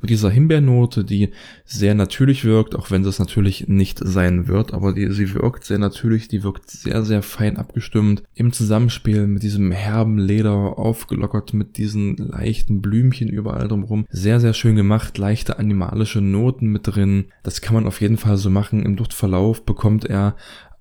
mit 0.00 0.10
dieser 0.10 0.30
Himbeernote, 0.30 1.04
die 1.04 1.30
sehr 1.64 1.94
natürlich 1.94 2.44
wirkt, 2.44 2.76
auch 2.76 2.90
wenn 2.90 3.04
es 3.04 3.18
natürlich 3.18 3.68
nicht 3.68 3.98
sein 3.98 4.46
wird, 4.46 4.72
aber 4.72 4.92
die, 4.92 5.10
sie 5.12 5.34
wirkt 5.34 5.64
sehr 5.64 5.78
natürlich, 5.78 6.28
die 6.28 6.42
wirkt 6.42 6.70
sehr, 6.70 7.04
sehr 7.04 7.22
fein 7.22 7.56
abgestimmt 7.56 8.22
im 8.34 8.52
Zusammenspiel 8.52 9.26
mit 9.26 9.42
diesem 9.42 9.72
herben 9.72 10.18
Leder, 10.18 10.78
aufgelockert 10.78 11.54
mit 11.54 11.76
diesen 11.76 12.16
leichten 12.16 12.80
Blümchen 12.80 13.28
überall 13.28 13.68
drumherum. 13.68 14.06
Sehr, 14.10 14.40
sehr 14.40 14.54
schön 14.54 14.76
gemacht, 14.76 15.18
leichte 15.18 15.58
animalische 15.58 16.20
Noten 16.20 16.68
mit 16.68 16.86
drin. 16.86 17.26
Das 17.42 17.60
kann 17.60 17.74
man 17.74 17.86
auf 17.86 18.00
jeden 18.00 18.16
Fall 18.16 18.36
so 18.36 18.50
machen. 18.50 18.84
Im 18.84 18.96
Duftverlauf 18.96 19.64
bekommt 19.64 20.04
er 20.04 20.36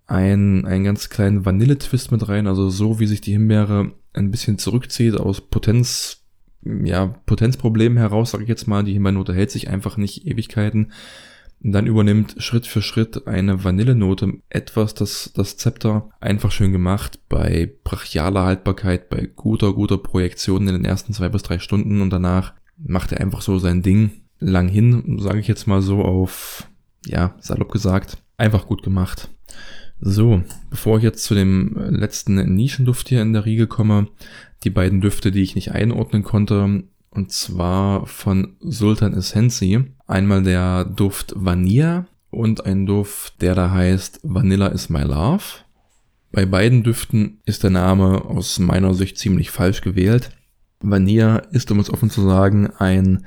ein, 0.07 0.65
einen 0.65 0.83
ganz 0.83 1.09
kleinen 1.09 1.45
Vanille-Twist 1.45 2.11
mit 2.11 2.27
rein, 2.29 2.47
also 2.47 2.69
so 2.69 2.99
wie 2.99 3.07
sich 3.07 3.21
die 3.21 3.33
Himbeere 3.33 3.91
ein 4.13 4.31
bisschen 4.31 4.57
zurückzieht 4.57 5.15
aus 5.15 5.41
Potenz, 5.41 6.23
ja, 6.63 7.15
Potenzproblemen 7.25 7.97
heraus, 7.97 8.31
sage 8.31 8.43
ich 8.43 8.49
jetzt 8.49 8.67
mal. 8.67 8.83
Die 8.83 8.93
Himbeernote 8.93 9.33
hält 9.33 9.51
sich 9.51 9.69
einfach 9.69 9.97
nicht 9.97 10.25
Ewigkeiten. 10.25 10.91
Dann 11.59 11.87
übernimmt 11.87 12.35
Schritt 12.37 12.67
für 12.67 12.83
Schritt 12.83 13.25
eine 13.25 13.63
Vanillenote 13.63 14.41
etwas, 14.49 14.93
das, 14.93 15.31
das 15.33 15.57
Zepter 15.57 16.09
einfach 16.21 16.51
schön 16.51 16.71
gemacht 16.71 17.19
bei 17.29 17.71
brachialer 17.83 18.43
Haltbarkeit, 18.43 19.09
bei 19.09 19.27
guter, 19.35 19.73
guter 19.73 19.97
Projektion 19.97 20.67
in 20.67 20.73
den 20.75 20.85
ersten 20.85 21.13
zwei 21.13 21.29
bis 21.29 21.41
drei 21.41 21.57
Stunden 21.57 22.01
und 22.01 22.11
danach 22.11 22.53
macht 22.77 23.11
er 23.11 23.21
einfach 23.21 23.41
so 23.41 23.57
sein 23.57 23.81
Ding 23.81 24.21
lang 24.39 24.67
hin, 24.67 25.17
sage 25.19 25.39
ich 25.39 25.47
jetzt 25.47 25.65
mal 25.65 25.81
so 25.81 26.03
auf, 26.03 26.67
ja, 27.05 27.35
salopp 27.39 27.71
gesagt, 27.71 28.17
einfach 28.37 28.67
gut 28.67 28.83
gemacht. 28.83 29.29
So, 29.99 30.43
bevor 30.69 30.97
ich 30.97 31.03
jetzt 31.03 31.23
zu 31.23 31.33
dem 31.33 31.75
letzten 31.89 32.35
Nischenduft 32.53 33.09
hier 33.09 33.21
in 33.21 33.33
der 33.33 33.45
Riege 33.45 33.67
komme, 33.67 34.07
die 34.63 34.69
beiden 34.69 35.01
Düfte, 35.01 35.31
die 35.31 35.41
ich 35.41 35.55
nicht 35.55 35.71
einordnen 35.71 36.23
konnte, 36.23 36.83
und 37.09 37.31
zwar 37.31 38.05
von 38.05 38.55
Sultan 38.59 39.13
Essenzi. 39.13 39.83
Einmal 40.05 40.43
der 40.43 40.85
Duft 40.85 41.33
Vanilla 41.35 42.05
und 42.29 42.65
ein 42.65 42.85
Duft, 42.85 43.41
der 43.41 43.55
da 43.55 43.71
heißt 43.71 44.19
Vanilla 44.23 44.67
is 44.67 44.89
my 44.89 45.01
love. 45.01 45.43
Bei 46.31 46.45
beiden 46.45 46.83
Düften 46.83 47.39
ist 47.45 47.63
der 47.63 47.71
Name 47.71 48.25
aus 48.25 48.59
meiner 48.59 48.93
Sicht 48.93 49.17
ziemlich 49.17 49.49
falsch 49.49 49.81
gewählt. 49.81 50.29
Vanilla 50.79 51.37
ist, 51.37 51.71
um 51.71 51.79
es 51.79 51.91
offen 51.91 52.11
zu 52.11 52.21
sagen, 52.21 52.69
ein 52.77 53.25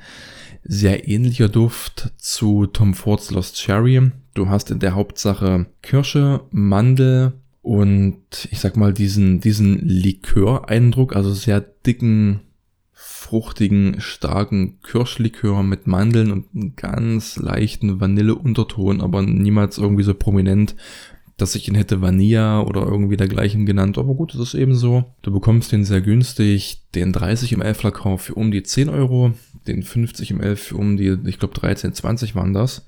sehr 0.63 1.07
ähnlicher 1.07 1.49
Duft 1.49 2.11
zu 2.17 2.67
Tom 2.67 2.93
Fords 2.93 3.31
Lost 3.31 3.55
Cherry. 3.57 4.11
Du 4.33 4.49
hast 4.49 4.71
in 4.71 4.79
der 4.79 4.95
Hauptsache 4.95 5.65
Kirsche, 5.81 6.41
Mandel 6.51 7.33
und 7.61 8.47
ich 8.49 8.59
sag 8.59 8.77
mal 8.77 8.93
diesen, 8.93 9.39
diesen 9.39 9.79
Likör-Eindruck, 9.87 11.15
also 11.15 11.33
sehr 11.33 11.61
dicken, 11.61 12.41
fruchtigen, 12.91 13.99
starken 13.99 14.79
Kirschlikör 14.81 15.63
mit 15.63 15.87
Mandeln 15.87 16.31
und 16.31 16.47
einen 16.53 16.75
ganz 16.75 17.37
leichten 17.37 17.99
Vanilleunterton, 17.99 19.01
aber 19.01 19.21
niemals 19.21 19.77
irgendwie 19.77 20.03
so 20.03 20.13
prominent, 20.13 20.75
dass 21.41 21.55
ich 21.55 21.67
ihn 21.67 21.75
hätte 21.75 22.01
Vanilla 22.01 22.61
oder 22.61 22.83
irgendwie 22.83 23.17
dergleichen 23.17 23.65
genannt. 23.65 23.97
Aber 23.97 24.13
gut, 24.13 24.33
das 24.33 24.41
ist 24.41 24.53
eben 24.53 24.75
so. 24.75 25.05
Du 25.23 25.31
bekommst 25.31 25.71
den 25.71 25.83
sehr 25.83 26.01
günstig, 26.01 26.83
den 26.93 27.11
30 27.11 27.57
ml 27.57 27.73
Flakon 27.73 28.17
für 28.19 28.35
um 28.35 28.51
die 28.51 28.63
10 28.63 28.89
Euro, 28.89 29.33
den 29.67 29.83
50 29.83 30.33
ml 30.33 30.55
für 30.55 30.75
um 30.75 30.97
die, 30.97 31.17
ich 31.25 31.39
glaube 31.39 31.55
13, 31.55 31.93
20 31.93 32.35
waren 32.35 32.53
das. 32.53 32.85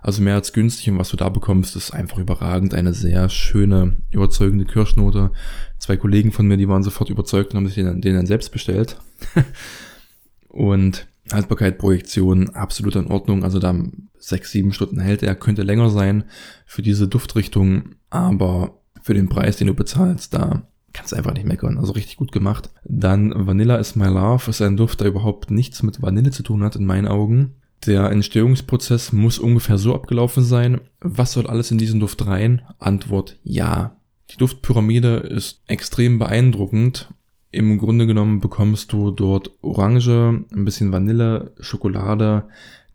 Also 0.00 0.22
mehr 0.22 0.36
als 0.36 0.52
günstig 0.52 0.88
und 0.90 0.98
was 0.98 1.08
du 1.08 1.16
da 1.16 1.28
bekommst, 1.28 1.74
ist 1.74 1.90
einfach 1.90 2.18
überragend. 2.18 2.72
Eine 2.72 2.94
sehr 2.94 3.28
schöne, 3.28 3.96
überzeugende 4.12 4.64
Kirschnote. 4.64 5.32
Zwei 5.78 5.96
Kollegen 5.96 6.30
von 6.30 6.46
mir, 6.46 6.56
die 6.56 6.68
waren 6.68 6.84
sofort 6.84 7.10
überzeugt 7.10 7.50
und 7.50 7.56
haben 7.56 7.66
sich 7.66 7.74
den, 7.74 8.00
den 8.00 8.14
dann 8.14 8.26
selbst 8.26 8.52
bestellt. 8.52 8.96
und 10.48 11.08
Haltbarkeit, 11.32 11.78
Projektion, 11.78 12.50
absolut 12.50 12.96
in 12.96 13.06
Ordnung. 13.06 13.44
Also 13.44 13.58
da 13.58 13.74
sechs, 14.18 14.50
sieben 14.50 14.72
Stunden 14.72 15.00
hält 15.00 15.22
er, 15.22 15.34
könnte 15.34 15.62
länger 15.62 15.90
sein 15.90 16.24
für 16.66 16.82
diese 16.82 17.08
Duftrichtung, 17.08 17.94
aber 18.10 18.80
für 19.02 19.14
den 19.14 19.28
Preis, 19.28 19.56
den 19.56 19.68
du 19.68 19.74
bezahlst, 19.74 20.34
da 20.34 20.68
kannst 20.92 21.12
du 21.12 21.16
einfach 21.16 21.34
nicht 21.34 21.46
meckern. 21.46 21.78
Also 21.78 21.92
richtig 21.92 22.16
gut 22.16 22.32
gemacht. 22.32 22.70
Dann 22.84 23.32
Vanilla 23.46 23.76
is 23.76 23.96
my 23.96 24.06
love 24.06 24.50
ist 24.50 24.62
ein 24.62 24.76
Duft, 24.76 25.00
der 25.00 25.08
überhaupt 25.08 25.50
nichts 25.50 25.82
mit 25.82 26.02
Vanille 26.02 26.30
zu 26.30 26.42
tun 26.42 26.62
hat 26.62 26.76
in 26.76 26.86
meinen 26.86 27.08
Augen. 27.08 27.54
Der 27.86 28.10
Entstehungsprozess 28.10 29.12
muss 29.12 29.38
ungefähr 29.38 29.78
so 29.78 29.94
abgelaufen 29.94 30.42
sein. 30.42 30.80
Was 31.00 31.32
soll 31.32 31.46
alles 31.46 31.70
in 31.70 31.78
diesen 31.78 32.00
Duft 32.00 32.26
rein? 32.26 32.62
Antwort 32.78 33.38
ja. 33.44 33.96
Die 34.30 34.36
Duftpyramide 34.36 35.16
ist 35.16 35.62
extrem 35.68 36.18
beeindruckend. 36.18 37.08
Im 37.50 37.78
Grunde 37.78 38.06
genommen 38.06 38.40
bekommst 38.40 38.92
du 38.92 39.10
dort 39.10 39.50
Orange, 39.62 40.44
ein 40.52 40.64
bisschen 40.64 40.92
Vanille, 40.92 41.52
Schokolade, 41.60 42.48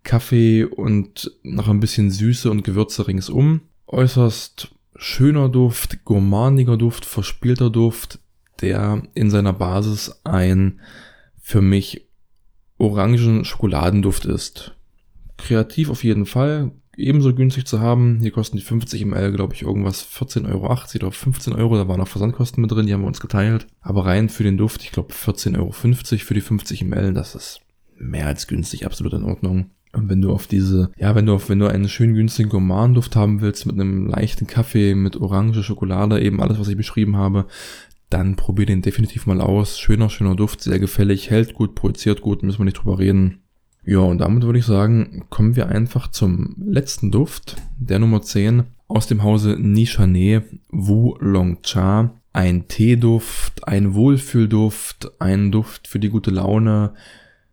Kaffee 0.03 0.63
und 0.63 1.31
noch 1.43 1.69
ein 1.69 1.79
bisschen 1.79 2.11
Süße 2.11 2.51
und 2.51 2.63
Gewürze 2.63 3.07
ringsum. 3.07 3.61
Äußerst 3.87 4.75
schöner 4.95 5.49
Duft, 5.49 6.05
gourmandiger 6.05 6.77
Duft, 6.77 7.05
verspielter 7.05 7.69
Duft, 7.69 8.19
der 8.61 9.03
in 9.15 9.29
seiner 9.29 9.53
Basis 9.53 10.21
ein 10.23 10.79
für 11.41 11.61
mich 11.61 12.07
Orangen-Schokoladenduft 12.77 14.25
ist. 14.25 14.75
Kreativ 15.37 15.89
auf 15.89 16.03
jeden 16.03 16.25
Fall, 16.25 16.71
ebenso 16.97 17.33
günstig 17.33 17.65
zu 17.65 17.79
haben. 17.79 18.19
Hier 18.21 18.31
kosten 18.31 18.57
die 18.57 18.63
50 18.63 19.05
ml, 19.05 19.31
glaube 19.31 19.53
ich, 19.53 19.63
irgendwas 19.63 20.05
14,80 20.05 20.49
Euro 20.49 20.73
oder 20.95 21.11
15 21.11 21.53
Euro. 21.53 21.75
Da 21.75 21.87
waren 21.87 22.01
auch 22.01 22.07
Versandkosten 22.07 22.61
mit 22.61 22.71
drin, 22.71 22.85
die 22.85 22.93
haben 22.93 23.01
wir 23.01 23.07
uns 23.07 23.21
geteilt. 23.21 23.67
Aber 23.81 24.05
rein 24.05 24.29
für 24.29 24.43
den 24.43 24.57
Duft, 24.57 24.83
ich 24.83 24.91
glaube 24.91 25.13
14,50 25.13 25.57
Euro 25.57 25.71
für 25.71 26.33
die 26.33 26.41
50 26.41 26.83
ml, 26.83 27.13
das 27.13 27.35
ist 27.35 27.61
mehr 27.97 28.27
als 28.27 28.47
günstig, 28.47 28.85
absolut 28.85 29.13
in 29.13 29.23
Ordnung. 29.23 29.71
Und 29.93 30.09
wenn 30.09 30.21
du 30.21 30.31
auf 30.31 30.47
diese, 30.47 30.91
ja, 30.97 31.13
wenn 31.13 31.27
du 31.27 31.35
auf, 31.35 31.49
wenn 31.49 31.59
du 31.59 31.67
einen 31.67 31.87
schön 31.87 32.15
günstigen 32.15 32.49
Gourmand-Duft 32.49 33.15
haben 33.15 33.41
willst 33.41 33.67
mit 33.67 33.79
einem 33.79 34.07
leichten 34.07 34.47
Kaffee, 34.47 34.95
mit 34.95 35.17
Orange, 35.17 35.61
Schokolade, 35.61 36.19
eben 36.19 36.41
alles, 36.41 36.59
was 36.59 36.67
ich 36.67 36.77
beschrieben 36.77 37.15
habe, 37.15 37.45
dann 38.09 38.35
probier 38.35 38.65
den 38.65 38.81
definitiv 38.81 39.27
mal 39.27 39.39
aus. 39.39 39.79
Schöner, 39.79 40.09
schöner 40.09 40.35
Duft, 40.35 40.61
sehr 40.61 40.79
gefällig, 40.79 41.29
hält 41.29 41.53
gut, 41.53 41.75
produziert 41.75 42.21
gut, 42.21 42.41
müssen 42.41 42.59
wir 42.59 42.65
nicht 42.65 42.77
drüber 42.77 42.97
reden. 42.97 43.42
Ja, 43.85 43.99
und 43.99 44.19
damit 44.19 44.43
würde 44.43 44.59
ich 44.59 44.65
sagen, 44.65 45.25
kommen 45.29 45.55
wir 45.55 45.67
einfach 45.67 46.07
zum 46.07 46.55
letzten 46.57 47.11
Duft, 47.11 47.57
der 47.77 47.99
Nummer 47.99 48.21
10 48.21 48.63
aus 48.87 49.07
dem 49.07 49.23
Hause 49.23 49.57
Nishané 49.59 50.43
Wu 50.69 51.17
Long 51.19 51.61
Cha. 51.63 52.13
Ein 52.31 52.67
Teeduft, 52.67 53.67
ein 53.67 53.93
Wohlfühlduft, 53.93 55.11
ein 55.19 55.51
Duft 55.51 55.87
für 55.87 55.99
die 55.99 56.09
gute 56.09 56.31
Laune, 56.31 56.93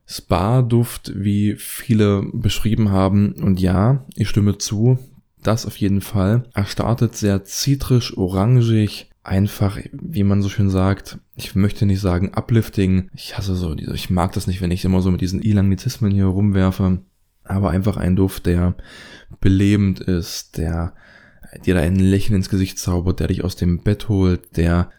Spa-Duft, 0.07 1.13
wie 1.15 1.57
viele 1.57 2.23
beschrieben 2.33 2.91
haben. 2.91 3.33
Und 3.35 3.61
ja, 3.61 4.07
ich 4.15 4.29
stimme 4.29 4.57
zu, 4.57 4.99
das 5.43 5.67
auf 5.67 5.77
jeden 5.77 6.01
Fall. 6.01 6.45
Er 6.55 6.65
startet 6.65 7.15
sehr 7.15 7.45
zitrisch, 7.45 8.17
orangig, 8.17 9.10
einfach, 9.23 9.79
wie 9.93 10.25
man 10.25 10.43
so 10.43 10.49
schön 10.49 10.71
sagt, 10.71 11.19
ich 11.37 11.55
möchte 11.55 11.87
nicht 11.87 12.01
sagen 12.01 12.33
uplifting. 12.35 13.11
Ich 13.15 13.37
hasse 13.37 13.55
so, 13.55 13.75
ich 13.75 14.11
mag 14.11 14.33
das 14.33 14.47
nicht, 14.47 14.61
wenn 14.61 14.71
ich 14.71 14.85
immer 14.85 15.03
so 15.03 15.11
mit 15.11 15.21
diesen 15.21 15.43
Elangizismen 15.43 16.11
hier 16.11 16.27
rumwerfe. 16.27 17.01
Aber 17.45 17.71
einfach 17.71 17.97
ein 17.97 18.17
Duft, 18.17 18.47
der 18.47 18.75
belebend 19.41 20.01
ist, 20.01 20.57
der 20.57 20.95
dir 21.65 21.75
da 21.75 21.81
ein 21.81 21.97
Lächeln 21.97 22.37
ins 22.37 22.49
Gesicht 22.49 22.79
zaubert, 22.79 23.21
der 23.21 23.29
dich 23.29 23.45
aus 23.45 23.57
dem 23.57 23.83
Bett 23.83 24.09
holt, 24.09 24.57
der 24.57 24.91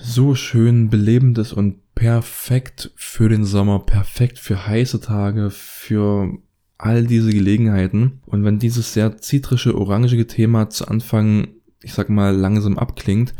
so 0.00 0.34
schön 0.34 0.88
belebend 0.90 1.38
ist 1.38 1.52
und 1.52 1.94
perfekt 1.94 2.92
für 2.96 3.28
den 3.28 3.44
Sommer, 3.44 3.80
perfekt 3.80 4.38
für 4.38 4.66
heiße 4.66 5.00
Tage, 5.00 5.50
für 5.50 6.38
all 6.78 7.06
diese 7.06 7.30
Gelegenheiten. 7.30 8.20
Und 8.26 8.44
wenn 8.44 8.58
dieses 8.58 8.92
sehr 8.92 9.16
zitrische, 9.18 9.76
orangige 9.76 10.26
Thema 10.26 10.68
zu 10.68 10.86
Anfang, 10.88 11.48
ich 11.82 11.92
sag 11.92 12.08
mal, 12.08 12.34
langsam 12.34 12.78
abklingt, 12.78 13.34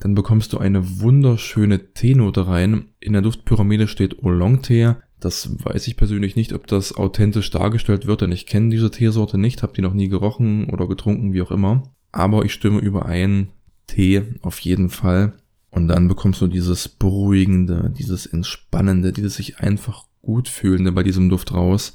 dann 0.00 0.14
bekommst 0.14 0.52
du 0.52 0.58
eine 0.58 1.00
wunderschöne 1.00 1.92
Teenote 1.92 2.46
rein. 2.46 2.86
In 3.00 3.12
der 3.12 3.22
Duftpyramide 3.22 3.88
steht 3.88 4.22
Oolong-Tee. 4.22 4.94
Das 5.20 5.64
weiß 5.64 5.88
ich 5.88 5.96
persönlich 5.96 6.36
nicht, 6.36 6.52
ob 6.52 6.68
das 6.68 6.96
authentisch 6.96 7.50
dargestellt 7.50 8.06
wird, 8.06 8.20
denn 8.20 8.30
ich 8.30 8.46
kenne 8.46 8.70
diese 8.70 8.92
Teesorte 8.92 9.36
nicht, 9.36 9.62
habe 9.62 9.72
die 9.74 9.82
noch 9.82 9.94
nie 9.94 10.08
gerochen 10.08 10.70
oder 10.70 10.86
getrunken, 10.86 11.32
wie 11.32 11.42
auch 11.42 11.50
immer. 11.50 11.82
Aber 12.12 12.44
ich 12.44 12.52
stimme 12.52 12.78
überein, 12.78 13.48
Tee 13.88 14.22
auf 14.42 14.60
jeden 14.60 14.90
Fall. 14.90 15.32
Und 15.70 15.88
dann 15.88 16.08
bekommst 16.08 16.40
du 16.40 16.46
dieses 16.46 16.88
beruhigende, 16.88 17.92
dieses 17.96 18.26
entspannende, 18.26 19.12
dieses 19.12 19.34
sich 19.34 19.58
einfach 19.58 20.06
gut 20.22 20.48
fühlende 20.48 20.92
bei 20.92 21.02
diesem 21.02 21.28
Duft 21.28 21.52
raus. 21.52 21.94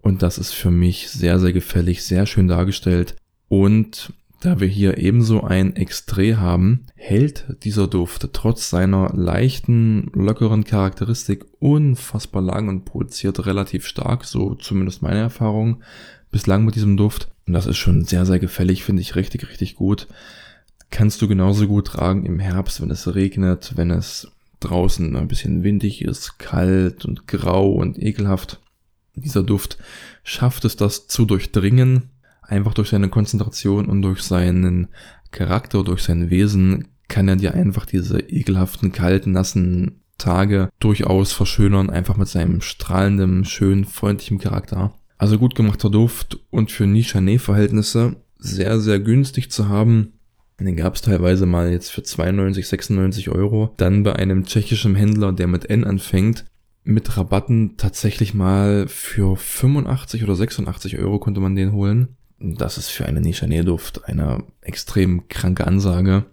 Und 0.00 0.22
das 0.22 0.38
ist 0.38 0.52
für 0.52 0.70
mich 0.70 1.08
sehr, 1.10 1.40
sehr 1.40 1.52
gefällig, 1.52 2.04
sehr 2.04 2.26
schön 2.26 2.46
dargestellt. 2.46 3.16
Und 3.48 4.12
da 4.40 4.60
wir 4.60 4.68
hier 4.68 4.98
ebenso 4.98 5.42
ein 5.42 5.74
Extré 5.74 6.36
haben, 6.36 6.86
hält 6.96 7.46
dieser 7.64 7.88
Duft 7.88 8.28
trotz 8.32 8.68
seiner 8.68 9.10
leichten, 9.14 10.10
lockeren 10.12 10.64
Charakteristik 10.64 11.46
unfassbar 11.60 12.42
lang 12.42 12.68
und 12.68 12.84
produziert 12.84 13.46
relativ 13.46 13.86
stark, 13.86 14.24
so 14.24 14.54
zumindest 14.54 15.02
meine 15.02 15.20
Erfahrung 15.20 15.82
bislang 16.30 16.64
mit 16.64 16.74
diesem 16.74 16.96
Duft. 16.96 17.28
Und 17.46 17.52
das 17.54 17.66
ist 17.66 17.78
schon 17.78 18.04
sehr, 18.04 18.26
sehr 18.26 18.38
gefällig, 18.38 18.84
finde 18.84 19.02
ich 19.02 19.16
richtig, 19.16 19.48
richtig 19.48 19.76
gut. 19.76 20.08
Kannst 20.90 21.22
du 21.22 21.28
genauso 21.28 21.66
gut 21.66 21.86
tragen 21.86 22.26
im 22.26 22.38
Herbst, 22.38 22.80
wenn 22.80 22.90
es 22.90 23.14
regnet, 23.14 23.72
wenn 23.76 23.90
es 23.90 24.28
draußen 24.60 25.14
ein 25.16 25.28
bisschen 25.28 25.62
windig 25.62 26.02
ist, 26.02 26.38
kalt 26.38 27.04
und 27.04 27.26
grau 27.26 27.70
und 27.72 28.02
ekelhaft. 28.02 28.60
Dieser 29.14 29.42
Duft 29.42 29.78
schafft 30.22 30.64
es, 30.64 30.76
das 30.76 31.06
zu 31.06 31.24
durchdringen, 31.24 32.10
einfach 32.46 32.74
durch 32.74 32.90
seine 32.90 33.08
Konzentration 33.08 33.86
und 33.86 34.02
durch 34.02 34.22
seinen 34.22 34.88
Charakter, 35.30 35.82
durch 35.82 36.02
sein 36.02 36.30
Wesen 36.30 36.88
kann 37.08 37.28
er 37.28 37.36
dir 37.36 37.54
einfach 37.54 37.86
diese 37.86 38.20
ekelhaften, 38.20 38.92
kalten, 38.92 39.32
nassen 39.32 40.00
Tage 40.18 40.70
durchaus 40.78 41.32
verschönern, 41.32 41.90
einfach 41.90 42.16
mit 42.16 42.28
seinem 42.28 42.60
strahlenden, 42.60 43.44
schön 43.44 43.84
freundlichen 43.84 44.38
Charakter. 44.38 44.94
Also 45.18 45.38
gut 45.38 45.54
gemachter 45.54 45.90
Duft 45.90 46.38
und 46.50 46.70
für 46.70 46.86
Nichanet-Verhältnisse 46.86 48.16
sehr, 48.38 48.80
sehr 48.80 49.00
günstig 49.00 49.50
zu 49.50 49.68
haben. 49.68 50.14
Den 50.60 50.76
gab 50.76 50.94
es 50.94 51.02
teilweise 51.02 51.46
mal 51.46 51.70
jetzt 51.70 51.90
für 51.90 52.02
92, 52.02 52.68
96 52.68 53.28
Euro. 53.30 53.74
Dann 53.76 54.02
bei 54.02 54.14
einem 54.14 54.44
tschechischen 54.44 54.94
Händler, 54.94 55.32
der 55.32 55.46
mit 55.46 55.68
N 55.68 55.84
anfängt, 55.84 56.44
mit 56.84 57.16
Rabatten 57.16 57.76
tatsächlich 57.76 58.34
mal 58.34 58.86
für 58.86 59.36
85 59.36 60.22
oder 60.22 60.36
86 60.36 60.98
Euro 60.98 61.18
konnte 61.18 61.40
man 61.40 61.56
den 61.56 61.72
holen. 61.72 62.16
Das 62.52 62.76
ist 62.76 62.90
für 62.90 63.06
eine 63.06 63.22
Nichanet-Duft 63.22 64.04
eine 64.04 64.44
extrem 64.60 65.28
kranke 65.28 65.66
Ansage. 65.66 66.26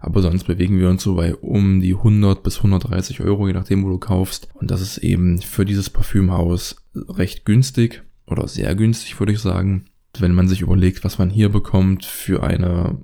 Aber 0.00 0.22
sonst 0.22 0.44
bewegen 0.44 0.78
wir 0.78 0.88
uns 0.88 1.02
so 1.02 1.16
bei 1.16 1.34
um 1.34 1.80
die 1.82 1.94
100 1.94 2.42
bis 2.42 2.56
130 2.56 3.20
Euro, 3.20 3.46
je 3.46 3.52
nachdem, 3.52 3.84
wo 3.84 3.90
du 3.90 3.98
kaufst. 3.98 4.48
Und 4.54 4.70
das 4.70 4.80
ist 4.80 4.98
eben 4.98 5.42
für 5.42 5.66
dieses 5.66 5.90
Parfümhaus 5.90 6.76
recht 6.94 7.44
günstig 7.44 8.02
oder 8.26 8.48
sehr 8.48 8.74
günstig, 8.74 9.18
würde 9.20 9.32
ich 9.32 9.40
sagen. 9.40 9.84
Wenn 10.18 10.34
man 10.34 10.48
sich 10.48 10.62
überlegt, 10.62 11.04
was 11.04 11.18
man 11.18 11.28
hier 11.28 11.50
bekommt 11.50 12.06
für 12.06 12.42
eine 12.42 12.96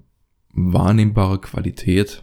wahrnehmbare 0.54 1.38
Qualität, 1.38 2.22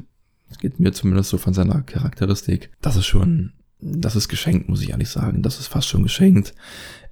das 0.49 0.57
geht 0.57 0.79
mir 0.79 0.91
zumindest 0.91 1.29
so 1.29 1.37
von 1.37 1.53
seiner 1.53 1.83
Charakteristik, 1.83 2.71
das 2.81 2.95
ist 2.95 3.05
schon, 3.05 3.53
das 3.79 4.15
ist 4.15 4.27
geschenkt, 4.27 4.69
muss 4.69 4.81
ich 4.81 4.89
ehrlich 4.89 5.09
sagen. 5.09 5.43
Das 5.43 5.59
ist 5.59 5.67
fast 5.67 5.87
schon 5.87 6.01
geschenkt. 6.01 6.55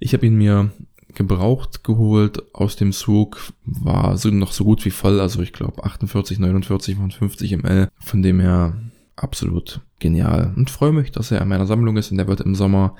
Ich 0.00 0.14
habe 0.14 0.26
ihn 0.26 0.36
mir 0.36 0.72
gebraucht 1.14 1.84
geholt 1.84 2.54
aus 2.54 2.76
dem 2.76 2.92
Zug, 2.92 3.52
war 3.64 4.16
so 4.16 4.30
noch 4.30 4.52
so 4.52 4.64
gut 4.64 4.84
wie 4.84 4.90
voll, 4.90 5.20
also 5.20 5.42
ich 5.42 5.52
glaube 5.52 5.84
48, 5.84 6.38
49 6.38 6.96
von 6.96 7.10
50 7.10 7.62
ml. 7.62 7.88
Von 7.98 8.22
dem 8.22 8.40
her 8.40 8.76
absolut 9.16 9.80
genial 10.00 10.52
und 10.56 10.70
freue 10.70 10.92
mich, 10.92 11.12
dass 11.12 11.30
er 11.30 11.40
in 11.40 11.48
meiner 11.48 11.66
Sammlung 11.66 11.96
ist 11.96 12.10
und 12.10 12.16
der 12.16 12.28
wird 12.28 12.40
im 12.40 12.54
Sommer 12.54 12.96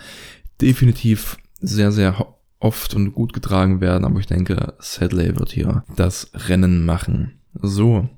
definitiv 0.61 1.37
sehr, 1.61 1.92
sehr 1.92 2.27
oft 2.61 2.94
und 2.94 3.12
gut 3.12 3.33
getragen 3.33 3.81
werden, 3.81 4.05
aber 4.05 4.20
ich 4.20 4.27
denke, 4.27 4.75
Sadley 4.79 5.37
wird 5.37 5.51
hier 5.51 5.85
das 5.96 6.31
Rennen 6.48 6.85
machen. 6.85 7.40
So, 7.61 8.09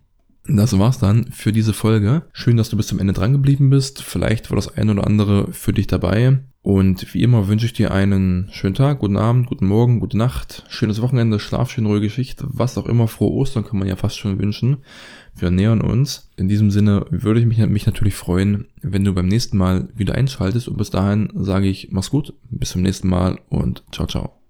das 0.46 0.78
war's 0.78 0.98
dann 0.98 1.30
für 1.32 1.52
diese 1.52 1.72
Folge. 1.72 2.22
Schön, 2.32 2.56
dass 2.56 2.68
du 2.68 2.76
bis 2.76 2.88
zum 2.88 2.98
Ende 2.98 3.14
dran 3.14 3.32
geblieben 3.32 3.70
bist. 3.70 4.02
Vielleicht 4.02 4.50
war 4.50 4.56
das 4.56 4.76
ein 4.76 4.90
oder 4.90 5.06
andere 5.06 5.52
für 5.52 5.72
dich 5.72 5.86
dabei. 5.86 6.40
Und 6.64 7.12
wie 7.12 7.22
immer 7.22 7.46
wünsche 7.46 7.66
ich 7.66 7.74
dir 7.74 7.92
einen 7.92 8.48
schönen 8.50 8.72
Tag, 8.72 9.00
guten 9.00 9.18
Abend, 9.18 9.48
guten 9.48 9.66
Morgen, 9.66 10.00
gute 10.00 10.16
Nacht, 10.16 10.64
schönes 10.70 11.02
Wochenende, 11.02 11.38
Schlaf 11.38 11.70
schön, 11.70 11.84
ruhige 11.84 12.08
Schicht, 12.08 12.42
was 12.42 12.78
auch 12.78 12.86
immer, 12.86 13.06
frohe 13.06 13.34
Ostern 13.34 13.66
kann 13.66 13.78
man 13.78 13.86
ja 13.86 13.96
fast 13.96 14.16
schon 14.16 14.38
wünschen. 14.38 14.78
Wir 15.36 15.50
nähern 15.50 15.82
uns. 15.82 16.30
In 16.36 16.48
diesem 16.48 16.70
Sinne 16.70 17.04
würde 17.10 17.40
ich 17.40 17.44
mich, 17.44 17.58
mich 17.58 17.84
natürlich 17.84 18.14
freuen, 18.14 18.64
wenn 18.80 19.04
du 19.04 19.12
beim 19.12 19.28
nächsten 19.28 19.58
Mal 19.58 19.90
wieder 19.94 20.14
einschaltest 20.14 20.66
und 20.66 20.78
bis 20.78 20.88
dahin 20.88 21.28
sage 21.34 21.66
ich, 21.66 21.88
mach's 21.90 22.08
gut, 22.08 22.32
bis 22.48 22.70
zum 22.70 22.80
nächsten 22.80 23.08
Mal 23.08 23.38
und 23.50 23.84
ciao, 23.92 24.06
ciao. 24.06 24.43